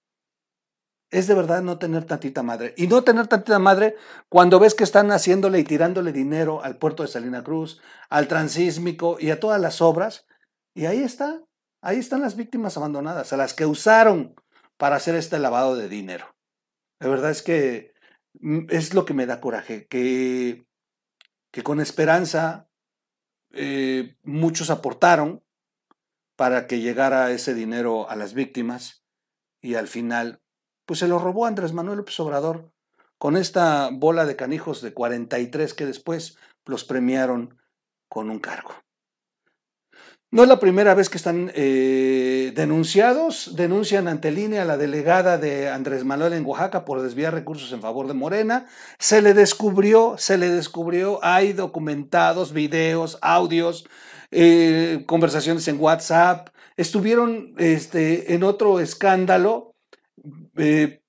Es 1.12 1.28
de 1.28 1.36
verdad 1.36 1.62
no 1.62 1.78
tener 1.78 2.06
tantita 2.06 2.42
madre. 2.42 2.74
Y 2.76 2.88
no 2.88 3.04
tener 3.04 3.28
tantita 3.28 3.60
madre 3.60 3.96
cuando 4.30 4.60
ves 4.60 4.74
que 4.74 4.84
están 4.84 5.12
haciéndole 5.12 5.60
y 5.60 5.64
tirándole 5.64 6.12
dinero 6.12 6.64
al 6.64 6.78
puerto 6.78 7.04
de 7.04 7.10
Salina 7.10 7.44
Cruz, 7.44 7.80
al 8.10 8.28
transísmico 8.28 9.18
y 9.20 9.30
a 9.30 9.40
todas 9.40 9.62
las 9.62 9.80
obras 9.80 10.26
y 10.74 10.86
ahí 10.86 11.00
está, 11.04 11.42
ahí 11.82 11.98
están 11.98 12.22
las 12.22 12.36
víctimas 12.36 12.78
abandonadas, 12.78 13.34
a 13.34 13.38
las 13.38 13.54
que 13.54 13.66
usaron 13.66 14.36
para 14.78 14.96
hacer 14.96 15.16
este 15.16 15.40
lavado 15.40 15.76
de 15.76 15.90
dinero. 15.90 16.36
La 17.00 17.08
verdad 17.08 17.32
es 17.32 17.42
que 17.42 17.94
mm, 18.40 18.68
es 18.70 18.94
lo 18.94 19.06
que 19.06 19.14
me 19.14 19.26
da 19.26 19.42
coraje, 19.42 19.88
que, 19.88 20.66
que 21.52 21.64
con 21.64 21.80
esperanza 21.80 22.68
eh, 23.52 24.16
muchos 24.24 24.70
aportaron 24.70 25.44
para 26.36 26.66
que 26.68 26.80
llegara 26.80 27.32
ese 27.32 27.54
dinero 27.54 28.10
a 28.10 28.16
las 28.16 28.34
víctimas 28.34 29.04
y 29.62 29.76
al 29.76 29.88
final, 29.88 30.42
pues 30.86 31.00
se 31.00 31.08
lo 31.08 31.20
robó 31.20 31.46
Andrés 31.46 31.74
Manuel 31.74 32.00
López 32.00 32.20
Obrador 32.20 32.74
con 33.18 33.38
esta 33.38 33.90
bola 33.94 34.26
de 34.26 34.36
canijos 34.36 34.82
de 34.82 34.94
43 34.94 35.74
que 35.74 35.86
después 35.86 36.38
los 36.66 36.84
premiaron 36.84 37.58
con 38.10 38.30
un 38.30 38.40
cargo. 38.40 38.74
No 40.34 40.42
es 40.42 40.50
la 40.50 40.60
primera 40.60 40.96
vez 40.96 41.10
que 41.10 41.18
están 41.18 41.52
eh, 41.54 42.54
denunciados. 42.56 43.56
Denuncian 43.56 44.08
ante 44.08 44.32
línea 44.32 44.64
a 44.64 44.66
la 44.66 44.78
delegada 44.78 45.38
de 45.38 45.70
Andrés 45.70 46.06
Manuel 46.06 46.34
en 46.34 46.44
Oaxaca 46.44 46.86
por 46.86 47.04
desviar 47.04 47.36
recursos 47.36 47.72
en 47.72 47.82
favor 47.82 48.08
de 48.08 48.16
Morena. 48.16 48.66
Se 48.98 49.22
le 49.22 49.36
descubrió, 49.36 50.16
se 50.18 50.40
le 50.40 50.50
descubrió, 50.50 51.24
hay 51.24 51.54
documentados, 51.54 52.52
videos, 52.52 53.20
audios, 53.22 53.88
eh, 54.32 55.04
conversaciones 55.06 55.68
en 55.68 55.80
WhatsApp. 55.80 56.50
Estuvieron 56.78 57.54
este, 57.60 58.34
en 58.34 58.42
otro 58.42 58.80
escándalo. 58.80 59.76
Eh, 60.58 61.04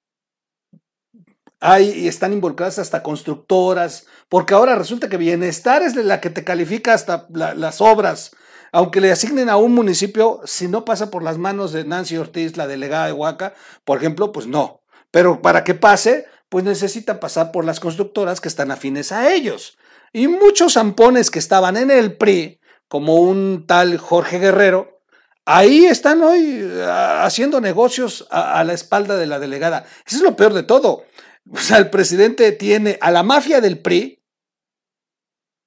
hay, 1.61 2.09
están 2.09 2.35
involucradas 2.35 2.79
hasta 2.79 3.03
constructoras, 3.03 4.07
porque 4.29 4.53
ahora 4.53 4.75
resulta 4.75 5.09
que 5.09 5.17
bienestar 5.17 5.81
es 5.81 5.97
la 5.97 6.21
que 6.21 6.29
te 6.29 6.45
califica 6.45 6.93
hasta 6.93 7.27
las 7.31 7.81
obras 7.81 8.33
aunque 8.75 9.01
le 9.01 9.13
asignen 9.13 9.49
a 9.51 9.57
un 9.57 9.73
municipio, 9.73 10.41
si 10.47 10.67
no 10.67 10.85
pasa 10.85 11.09
por 11.09 11.23
las 11.23 11.39
manos 11.39 11.73
de 11.73 11.85
Nancy 11.85 12.17
Ortiz, 12.17 12.57
la 12.57 12.67
delegada 12.67 13.07
de 13.07 13.13
Huaca, 13.13 13.55
por 13.85 13.99
ejemplo, 13.99 14.33
pues 14.33 14.49
no. 14.49 14.83
Pero 15.13 15.41
para 15.43 15.63
que 15.63 15.77
pase, 15.77 16.27
pues 16.49 16.65
necesita 16.65 17.21
pasar 17.21 17.53
por 17.53 17.65
las 17.65 17.79
constructoras 17.79 18.41
que 18.41 18.49
están 18.49 18.73
afines 18.73 19.13
a 19.13 19.33
ellos. 19.33 19.79
Y 20.13 20.27
muchos 20.27 20.73
zampones 20.73 21.31
que 21.31 21.39
estaban 21.39 21.77
en 21.77 21.89
el 21.93 22.17
PRI, 22.17 22.59
como 22.89 23.15
un 23.15 23.65
tal 23.69 23.97
Jorge 23.97 24.41
Guerrero, 24.41 25.01
ahí 25.45 25.85
están 25.85 26.25
hoy 26.25 26.69
haciendo 26.85 27.61
negocios 27.61 28.27
a, 28.33 28.65
la 28.65 28.73
espalda 28.73 29.17
de 29.17 29.27
la 29.27 29.39
delegada. 29.39 29.87
Eso 30.05 30.17
es 30.17 30.23
lo 30.23 30.35
peor 30.35 30.53
de 30.53 30.65
todo. 30.65 31.05
O 31.49 31.59
sea, 31.59 31.79
el 31.79 31.91
presidente 31.91 32.51
tiene 32.51 32.99
a 33.01 33.13
la 33.13 33.23
mafia 33.23 33.61
del 33.61 33.79
PRI 33.79 34.21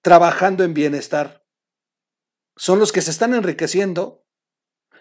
trabajando 0.02 0.66
en 0.66 0.74
bienestar 0.74 1.47
son 2.58 2.80
los 2.80 2.92
que 2.92 3.02
se 3.02 3.12
están 3.12 3.34
enriqueciendo. 3.34 4.24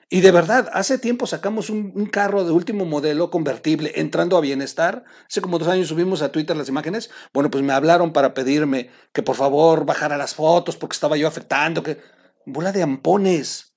Y 0.09 0.21
de 0.21 0.31
verdad, 0.31 0.71
hace 0.73 0.99
tiempo 0.99 1.27
sacamos 1.27 1.69
un, 1.69 2.07
carro 2.07 2.45
de 2.45 2.53
último 2.53 2.85
modelo 2.85 3.29
convertible 3.31 3.92
entrando 3.97 4.37
a 4.37 4.40
bienestar. 4.40 5.03
Hace 5.29 5.40
como 5.40 5.59
dos 5.59 5.66
años 5.66 5.88
subimos 5.88 6.23
a 6.23 6.31
Twitter 6.31 6.57
las 6.57 6.69
imágenes. 6.69 7.11
Bueno, 7.33 7.51
pues 7.51 7.64
me 7.64 7.73
hablaron 7.73 8.12
para 8.12 8.33
pedirme 8.33 8.90
que 9.12 9.25
por 9.25 9.35
favor 9.35 9.85
bajara 9.85 10.16
las 10.16 10.37
fotos 10.37 10.77
porque 10.77 10.95
estaba 10.95 11.16
yo 11.16 11.27
afectando. 11.27 11.83
Que... 11.83 11.99
Bola 12.45 12.71
de 12.71 12.85
ampones. 12.85 13.75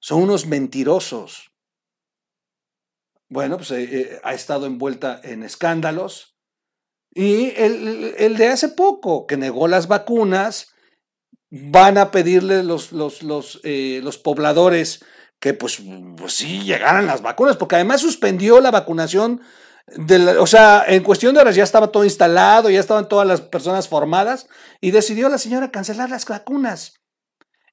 Son 0.00 0.22
unos 0.22 0.46
mentirosos. 0.46 1.52
Bueno, 3.28 3.56
pues 3.58 3.70
eh, 3.70 3.84
eh, 3.84 4.20
ha 4.24 4.34
estado 4.34 4.66
envuelta 4.66 5.20
en 5.22 5.44
escándalos. 5.44 6.36
Y 7.10 7.50
el, 7.56 8.14
el 8.18 8.36
de 8.36 8.48
hace 8.48 8.70
poco, 8.70 9.26
que 9.26 9.36
negó 9.36 9.68
las 9.68 9.86
vacunas 9.86 10.73
van 11.56 11.98
a 11.98 12.10
pedirle 12.10 12.64
los, 12.64 12.90
los, 12.90 13.22
los, 13.22 13.60
eh, 13.62 14.00
los 14.02 14.18
pobladores 14.18 15.04
que 15.38 15.54
pues, 15.54 15.80
pues, 16.16 16.32
sí 16.32 16.64
llegaran 16.64 17.06
las 17.06 17.22
vacunas, 17.22 17.56
porque 17.56 17.76
además 17.76 18.00
suspendió 18.00 18.60
la 18.60 18.72
vacunación, 18.72 19.40
de 19.86 20.36
o 20.38 20.46
sea, 20.46 20.84
en 20.88 21.04
cuestión 21.04 21.32
de 21.32 21.40
horas 21.40 21.54
ya 21.54 21.62
estaba 21.62 21.92
todo 21.92 22.04
instalado, 22.04 22.70
ya 22.70 22.80
estaban 22.80 23.08
todas 23.08 23.28
las 23.28 23.40
personas 23.40 23.86
formadas 23.88 24.48
y 24.80 24.90
decidió 24.90 25.28
la 25.28 25.38
señora 25.38 25.70
cancelar 25.70 26.10
las 26.10 26.24
vacunas. 26.26 27.00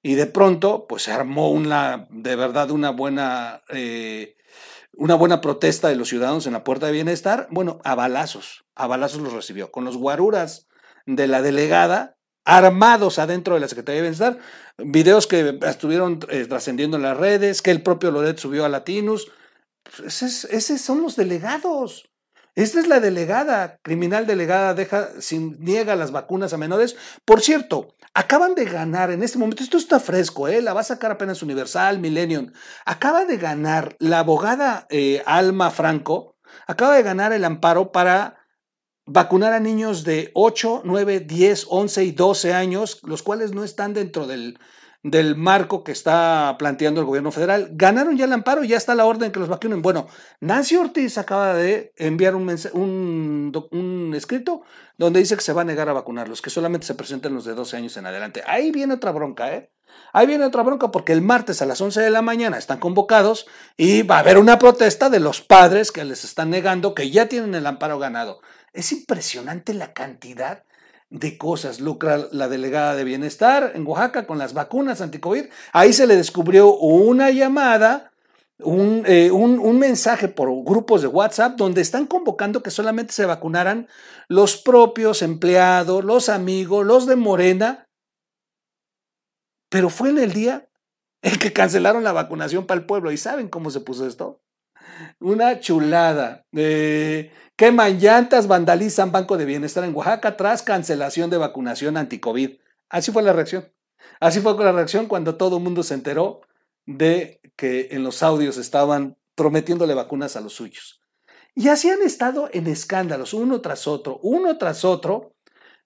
Y 0.04 0.13
de 0.13 0.28
pronto, 0.28 0.86
pues 0.88 1.04
se 1.04 1.12
armó 1.12 1.50
una, 1.50 2.08
de 2.12 2.36
verdad, 2.36 2.70
una 2.70 2.91
buena, 2.91 3.63
eh, 3.70 4.36
una 4.94 5.15
buena 5.15 5.41
protesta 5.41 5.88
de 5.88 5.96
los 5.96 6.10
ciudadanos 6.10 6.46
en 6.46 6.54
la 6.54 6.63
Puerta 6.63 6.86
de 6.88 6.91
Bienestar. 6.91 7.48
Bueno, 7.50 7.80
a 7.84 7.96
balazos, 7.96 8.65
a 8.76 8.86
balazos 8.86 9.22
los 9.22 9.34
recibió, 9.34 9.72
con 9.72 9.86
los 9.86 9.98
guaruras 9.98 10.67
de 11.06 11.28
la 11.28 11.41
delegada 11.41 12.17
armados 12.45 13.19
adentro 13.19 13.56
de 13.56 13.62
la 13.62 13.67
Secretaría 13.67 14.01
de 14.01 14.10
Bienestar, 14.10 14.39
videos 14.77 15.27
que 15.27 15.60
estuvieron 15.63 16.19
eh, 16.30 16.45
trascendiendo 16.45 16.97
en 16.97 17.04
las 17.04 17.17
redes, 17.17 17.62
que 17.62 17.71
el 17.71 17.84
propio 17.84 18.12
Loret 18.12 18.39
subió 18.39 18.65
a 18.65 18.69
Latinus. 18.69 19.32
Pues 19.97 20.23
Esos, 20.23 20.82
son 20.82 21.01
los 21.01 21.15
delegados. 21.15 22.10
Esta 22.54 22.82
es 22.82 22.88
la 22.88 22.99
delegada, 22.99 23.80
criminal 23.82 24.27
delegada, 24.27 24.73
deja 24.73 25.10
sin 25.21 25.58
niega 25.60 25.95
las 25.95 26.12
vacunas 26.12 26.51
a 26.51 26.58
menores. 26.58 26.97
Por 27.23 27.39
cierto, 27.39 27.95
acaban 28.13 28.56
de 28.56 28.65
ganar 28.65 29.10
en 29.10 29.23
este 29.23 29.38
momento, 29.38 29.63
esto 29.63 29.77
está 29.77 30.01
fresco, 30.01 30.49
¿eh? 30.49 30.62
la 30.62 30.73
va 30.73 30.82
a 30.82 30.86
sacar 30.86 31.12
apenas 31.12 31.41
Universal, 31.41 31.99
Millennium. 31.99 32.51
Acaba 32.86 33.23
de 33.23 33.38
ganar 33.38 33.95
la 33.99 34.19
abogada 34.19 34.86
eh, 34.89 35.23
Alma 35.25 35.71
Franco, 35.71 36.36
acaba 36.67 36.95
de 36.95 37.04
ganar 37.04 37.32
el 37.32 37.45
amparo 37.45 37.93
para 37.93 38.40
vacunar 39.12 39.54
a 39.54 39.60
niños 39.60 40.04
de 40.04 40.32
8, 40.34 40.82
9, 40.86 41.19
10, 41.21 41.67
11 41.69 42.04
y 42.04 42.12
12 42.12 42.54
años, 42.54 43.00
los 43.04 43.24
cuales 43.24 43.54
no 43.54 43.63
están 43.63 43.93
dentro 43.93 44.26
del, 44.26 44.58
del 45.04 45.36
marco 45.36 45.84
que 45.84 45.91
está 45.91 46.56
planteando 46.58 47.02
el 47.02 47.08
gobierno 47.08 47.32
federal. 47.32 47.69
Ganaron 47.74 48.17
ya 48.17 48.26
el 48.26 48.34
amparo 48.34 48.63
ya 48.63 48.78
está 48.78 48.95
la 48.95 49.06
orden 49.06 49.32
que 49.32 49.39
los 49.39 49.50
vacunen. 49.50 49.82
Bueno, 49.82 50.08
Nancy 50.39 50.78
Ortiz 50.78 51.17
acaba 51.17 51.54
de 51.54 51.93
enviar 51.97 52.36
un, 52.36 52.50
un, 52.74 53.67
un 53.71 54.13
escrito 54.15 54.62
donde 54.97 55.19
dice 55.19 55.36
que 55.36 55.41
se 55.41 55.54
va 55.54 55.62
a 55.62 55.65
negar 55.65 55.89
a 55.89 55.93
vacunarlos, 55.93 56.41
que 56.41 56.50
solamente 56.50 56.88
se 56.88 56.95
presenten 56.95 57.34
los 57.34 57.45
de 57.45 57.54
12 57.54 57.78
años 57.78 57.97
en 57.97 58.06
adelante. 58.06 58.43
Ahí 58.45 58.71
viene 58.71 58.93
otra 58.93 59.12
bronca, 59.12 59.54
¿eh? 59.54 59.71
Ahí 60.13 60.28
viene 60.28 60.45
otra 60.45 60.63
bronca 60.63 60.91
porque 60.91 61.12
el 61.13 61.21
martes 61.21 61.62
a 61.62 61.65
las 61.65 61.82
11 61.82 62.02
de 62.02 62.10
la 62.10 62.21
mañana 62.21 62.58
están 62.58 62.80
convocados 62.80 63.47
y 63.76 64.04
va 64.04 64.17
a 64.17 64.19
haber 64.19 64.38
una 64.38 64.60
protesta 64.60 65.10
de 65.10 65.19
los 65.19 65.41
padres 65.41 65.91
que 65.91 66.06
les 66.06 66.24
están 66.24 66.50
negando 66.50 66.93
que 66.93 67.12
ya 67.12 67.28
tienen 67.28 67.56
el 67.56 67.65
amparo 67.65 68.00
ganado. 68.00 68.41
Es 68.73 68.91
impresionante 68.91 69.73
la 69.73 69.93
cantidad 69.93 70.63
de 71.10 71.38
cosas. 71.38 71.79
Lucra 71.79 72.27
la 72.31 72.47
delegada 72.47 72.95
de 72.95 73.03
bienestar 73.03 73.73
en 73.75 73.86
Oaxaca 73.86 74.25
con 74.25 74.38
las 74.38 74.53
vacunas 74.53 75.01
anticovid. 75.01 75.45
Ahí 75.73 75.93
se 75.93 76.07
le 76.07 76.15
descubrió 76.15 76.73
una 76.75 77.31
llamada, 77.31 78.12
eh, 78.60 79.29
un, 79.31 79.60
un 79.60 79.79
mensaje 79.79 80.29
por 80.29 80.49
grupos 80.63 81.01
de 81.01 81.07
WhatsApp 81.07 81.57
donde 81.57 81.81
están 81.81 82.07
convocando 82.07 82.63
que 82.63 82.71
solamente 82.71 83.13
se 83.13 83.25
vacunaran 83.25 83.88
los 84.29 84.57
propios 84.57 85.21
empleados, 85.21 86.05
los 86.05 86.29
amigos, 86.29 86.86
los 86.86 87.05
de 87.05 87.17
Morena. 87.17 87.86
Pero 89.69 89.89
fue 89.89 90.10
en 90.10 90.17
el 90.17 90.34
día 90.34 90.69
en 91.21 91.38
que 91.38 91.53
cancelaron 91.53 92.03
la 92.03 92.13
vacunación 92.13 92.65
para 92.65 92.79
el 92.79 92.86
pueblo. 92.86 93.12
¿Y 93.12 93.17
saben 93.17 93.49
cómo 93.49 93.69
se 93.69 93.81
puso 93.81 94.07
esto? 94.07 94.40
Una 95.19 95.59
chulada. 95.59 96.45
Eh, 96.53 97.31
queman 97.55 97.99
llantas, 97.99 98.47
vandalizan 98.47 99.11
Banco 99.11 99.37
de 99.37 99.45
Bienestar 99.45 99.83
en 99.83 99.95
Oaxaca 99.95 100.37
tras 100.37 100.63
cancelación 100.63 101.29
de 101.29 101.37
vacunación 101.37 101.97
anti-COVID. 101.97 102.57
Así 102.89 103.11
fue 103.11 103.23
la 103.23 103.33
reacción. 103.33 103.71
Así 104.19 104.39
fue 104.39 104.55
la 104.57 104.71
reacción 104.71 105.07
cuando 105.07 105.35
todo 105.35 105.57
el 105.57 105.63
mundo 105.63 105.83
se 105.83 105.93
enteró 105.93 106.41
de 106.85 107.41
que 107.55 107.89
en 107.91 108.03
los 108.03 108.23
audios 108.23 108.57
estaban 108.57 109.17
prometiéndole 109.35 109.93
vacunas 109.93 110.35
a 110.35 110.41
los 110.41 110.53
suyos. 110.53 111.01
Y 111.55 111.67
así 111.67 111.89
han 111.89 112.01
estado 112.01 112.49
en 112.53 112.67
escándalos, 112.67 113.33
uno 113.33 113.61
tras 113.61 113.87
otro, 113.87 114.19
uno 114.23 114.57
tras 114.57 114.85
otro, 114.85 115.33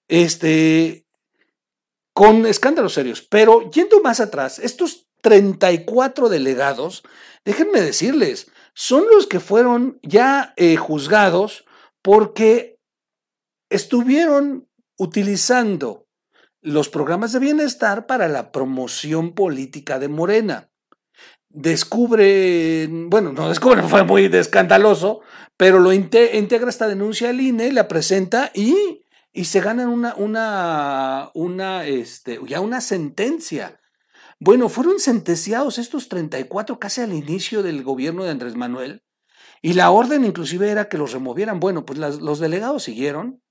este, 0.08 1.06
con 2.12 2.46
escándalos 2.46 2.94
serios. 2.94 3.22
Pero 3.22 3.70
yendo 3.70 4.00
más 4.00 4.20
atrás, 4.20 4.58
estos 4.58 5.08
34 5.22 6.28
delegados, 6.28 7.02
déjenme 7.44 7.80
decirles, 7.80 8.48
son 8.78 9.04
los 9.10 9.26
que 9.26 9.40
fueron 9.40 9.98
ya 10.02 10.52
eh, 10.56 10.76
juzgados 10.76 11.64
porque 12.02 12.78
estuvieron 13.70 14.68
utilizando 14.98 16.06
los 16.60 16.90
programas 16.90 17.32
de 17.32 17.38
bienestar 17.38 18.06
para 18.06 18.28
la 18.28 18.52
promoción 18.52 19.34
política 19.34 19.98
de 19.98 20.08
Morena. 20.08 20.68
Descubre, 21.48 22.86
bueno, 22.90 23.32
no 23.32 23.48
descubre, 23.48 23.82
fue 23.88 24.04
muy 24.04 24.26
escandaloso, 24.26 25.20
pero 25.56 25.78
lo 25.78 25.94
inte- 25.94 26.34
integra 26.34 26.68
esta 26.68 26.86
denuncia 26.86 27.30
al 27.30 27.40
INE, 27.40 27.72
la 27.72 27.88
presenta 27.88 28.50
y, 28.52 29.04
y 29.32 29.46
se 29.46 29.62
ganan 29.62 29.88
una, 29.88 30.14
una, 30.16 31.30
una, 31.32 31.86
este, 31.86 32.38
ya 32.46 32.60
una 32.60 32.82
sentencia. 32.82 33.80
Bueno, 34.38 34.68
fueron 34.68 34.98
sentenciados 35.00 35.78
estos 35.78 36.08
34 36.08 36.78
casi 36.78 37.00
al 37.00 37.12
inicio 37.14 37.62
del 37.62 37.82
gobierno 37.82 38.24
de 38.24 38.30
Andrés 38.30 38.54
Manuel 38.54 39.02
y 39.62 39.72
la 39.74 39.90
orden 39.90 40.24
inclusive 40.24 40.70
era 40.70 40.88
que 40.88 40.98
los 40.98 41.12
removieran. 41.12 41.60
Bueno, 41.60 41.84
pues 41.86 41.98
los 41.98 42.38
delegados 42.38 42.84
siguieron. 42.84 43.42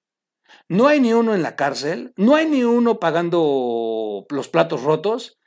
No 0.70 0.88
hay 0.88 1.00
ni 1.00 1.14
uno 1.14 1.34
en 1.36 1.42
la 1.42 1.56
cárcel, 1.56 2.14
no 2.18 2.36
hay 2.36 2.48
ni 2.48 2.64
uno 2.64 3.00
pagando 3.00 4.26
los 4.30 4.48
platos 4.48 4.84
rotos 4.84 5.40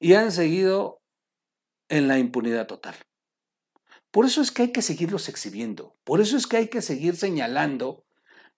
y 0.00 0.14
han 0.14 0.32
seguido 0.32 1.00
en 1.88 2.08
la 2.08 2.18
impunidad 2.18 2.66
total. 2.66 2.94
Por 4.10 4.24
eso 4.24 4.40
es 4.40 4.50
que 4.50 4.62
hay 4.62 4.72
que 4.72 4.82
seguirlos 4.82 5.28
exhibiendo, 5.28 5.96
por 6.04 6.20
eso 6.20 6.36
es 6.36 6.46
que 6.46 6.56
hay 6.56 6.68
que 6.68 6.80
seguir 6.82 7.16
señalando 7.16 8.04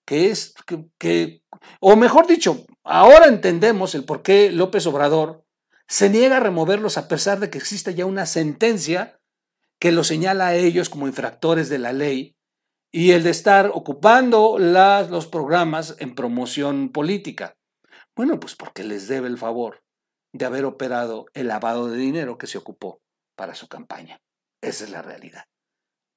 que 0.07 0.31
es, 0.31 0.55
que, 0.67 0.87
que- 0.99 1.43
o 1.81 1.97
mejor 1.97 2.27
dicho, 2.27 2.65
ahora 2.85 3.27
entendemos 3.27 3.95
el 3.95 4.05
por 4.05 4.23
qué 4.23 4.51
López 4.53 4.87
Obrador 4.87 5.45
se 5.89 6.11
niega 6.11 6.37
a 6.37 6.41
removerlos 6.41 6.99
a 6.99 7.09
pesar 7.09 7.41
de 7.41 7.51
que 7.51 7.59
existe 7.59 7.95
ya 7.95 8.05
una 8.07 8.27
sentencia 8.27 9.21
que 9.81 9.93
los 9.93 10.07
señala 10.07 10.49
a 10.49 10.55
ellos 10.55 10.91
como 10.91 11.07
infractores 11.07 11.69
de 11.69 11.79
la 11.79 11.93
ley 11.93 12.37
y 12.93 13.13
el 13.13 13.23
de 13.23 13.31
estar 13.31 13.71
ocupando 13.73 14.59
los 14.59 15.27
programas 15.27 15.97
en 15.99 16.15
promoción 16.15 16.91
política. 16.91 17.57
Bueno, 18.15 18.41
pues 18.41 18.55
porque 18.55 18.85
les 18.85 19.09
debe 19.09 19.29
el 19.29 19.39
favor 19.39 19.83
de 20.33 20.45
haber 20.45 20.65
operado 20.65 21.27
el 21.35 21.49
lavado 21.49 21.89
de 21.89 21.97
dinero 21.97 22.39
que 22.39 22.47
se 22.47 22.59
ocupó 22.59 23.01
para 23.37 23.55
su 23.55 23.69
campaña. 23.69 24.21
Esa 24.61 24.85
es 24.85 24.91
la 24.91 25.03
realidad. 25.03 25.45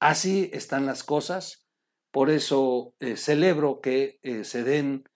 Así 0.00 0.50
están 0.52 0.84
las 0.86 1.04
cosas. 1.04 1.66
Por 2.10 2.28
eso 2.28 2.94
eh, 3.00 3.16
celebro 3.16 3.80
que 3.80 4.18
eh, 4.22 4.44
se 4.44 4.64
den 4.64 5.08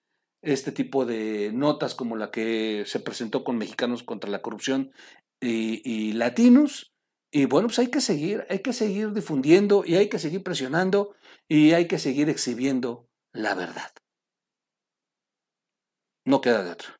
este 0.47 0.71
tipo 0.71 1.05
de 1.05 1.51
notas 1.53 1.97
como 1.97 2.17
la 2.17 2.31
que 2.31 2.85
se 2.87 3.01
presentó 3.01 3.43
con 3.43 3.59
Mexicanos 3.59 4.05
contra 4.05 4.31
la 4.31 4.43
Corrupción 4.43 4.93
y, 5.41 5.83
y 5.85 6.13
Latinos. 6.13 6.93
Y 7.33 7.47
bueno, 7.47 7.67
pues 7.67 7.81
hay 7.81 7.89
que 7.89 8.01
seguir, 8.01 8.47
hay 8.49 8.61
que 8.61 8.73
seguir 8.73 9.13
difundiendo 9.13 9.83
y 9.85 9.97
hay 9.97 10.09
que 10.09 10.21
seguir 10.21 10.45
presionando 10.45 11.17
y 11.49 11.73
hay 11.73 11.89
que 11.89 11.99
seguir 11.99 12.31
exhibiendo 12.31 13.09
la 13.33 13.55
verdad. 13.55 13.91
No 16.25 16.41
queda 16.41 16.63
de 16.63 16.71
otra. 16.71 16.97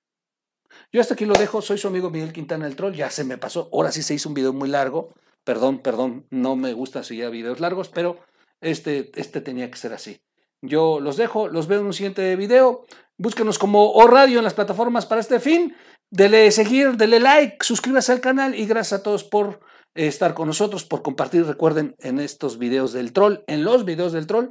Yo 0.93 1.01
hasta 1.01 1.15
aquí 1.15 1.25
lo 1.25 1.35
dejo, 1.35 1.63
soy 1.63 1.79
su 1.79 1.87
amigo 1.87 2.11
Miguel 2.11 2.33
Quintana 2.33 2.67
el 2.67 2.75
Troll, 2.75 2.95
ya 2.95 3.11
se 3.11 3.25
me 3.25 3.39
pasó, 3.39 3.71
ahora 3.73 3.93
sí 3.93 4.03
se 4.03 4.15
hizo 4.15 4.29
un 4.29 4.35
video 4.35 4.53
muy 4.53 4.69
largo, 4.69 5.15
perdón, 5.45 5.81
perdón, 5.81 6.27
no 6.31 6.57
me 6.57 6.73
gusta 6.73 7.03
seguir 7.05 7.31
videos 7.31 7.61
largos, 7.61 7.89
pero 7.89 8.19
este, 8.61 9.13
este 9.15 9.41
tenía 9.41 9.71
que 9.71 9.79
ser 9.79 9.93
así. 9.93 10.21
Yo 10.63 11.01
los 11.01 11.17
dejo, 11.17 11.49
los 11.49 11.69
veo 11.69 11.81
en 11.81 11.87
un 11.87 11.93
siguiente 11.93 12.35
video, 12.37 12.87
búsquenos 13.19 13.59
como 13.59 13.93
O 13.93 14.07
Radio 14.07 14.39
en 14.39 14.45
las 14.45 14.55
plataformas 14.55 15.07
para 15.07 15.21
este 15.21 15.41
fin, 15.41 15.75
dele 16.11 16.51
seguir, 16.51 16.97
dele 16.97 17.21
like, 17.21 17.59
suscríbase 17.61 18.13
al 18.13 18.21
canal 18.21 18.55
y 18.55 18.67
gracias 18.67 19.01
a 19.01 19.03
todos 19.03 19.25
por 19.25 19.61
eh, 19.95 20.07
estar 20.07 20.35
con 20.35 20.49
nosotros, 20.49 20.85
por 20.85 21.03
compartir, 21.03 21.45
recuerden, 21.47 21.97
en 21.99 22.21
estos 22.21 22.59
videos 22.59 22.93
del 22.93 23.13
troll, 23.13 23.39
en 23.47 23.65
los 23.65 23.85
videos 23.85 24.13
del 24.13 24.27
troll, 24.27 24.51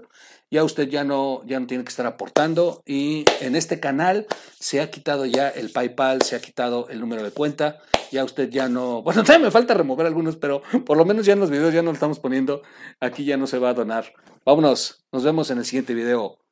ya 0.51 0.63
usted 0.63 0.89
ya 0.89 1.03
no, 1.03 1.41
ya 1.45 1.59
no 1.59 1.67
tiene 1.67 1.83
que 1.83 1.89
estar 1.89 2.05
aportando 2.05 2.81
y 2.85 3.25
en 3.41 3.55
este 3.55 3.79
canal 3.79 4.27
se 4.59 4.81
ha 4.81 4.89
quitado 4.89 5.25
ya 5.25 5.49
el 5.49 5.71
PayPal, 5.71 6.21
se 6.21 6.35
ha 6.35 6.39
quitado 6.39 6.87
el 6.89 6.99
número 6.99 7.23
de 7.23 7.31
cuenta, 7.31 7.77
ya 8.11 8.23
usted 8.23 8.49
ya 8.49 8.69
no, 8.69 9.01
bueno, 9.03 9.23
todavía 9.23 9.45
me 9.45 9.51
falta 9.51 9.73
remover 9.73 10.07
algunos, 10.07 10.37
pero 10.37 10.61
por 10.85 10.97
lo 10.97 11.05
menos 11.05 11.25
ya 11.25 11.33
en 11.33 11.39
los 11.39 11.49
videos 11.49 11.73
ya 11.73 11.81
no 11.81 11.91
lo 11.91 11.95
estamos 11.95 12.19
poniendo, 12.19 12.61
aquí 12.99 13.25
ya 13.25 13.37
no 13.37 13.47
se 13.47 13.59
va 13.59 13.69
a 13.69 13.73
donar. 13.73 14.13
Vámonos, 14.45 15.05
nos 15.11 15.23
vemos 15.23 15.49
en 15.49 15.57
el 15.57 15.65
siguiente 15.65 15.93
video. 15.93 16.44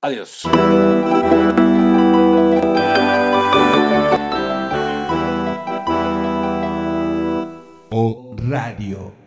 Adiós. 0.00 0.44
O 7.90 8.36
Radio. 8.48 9.17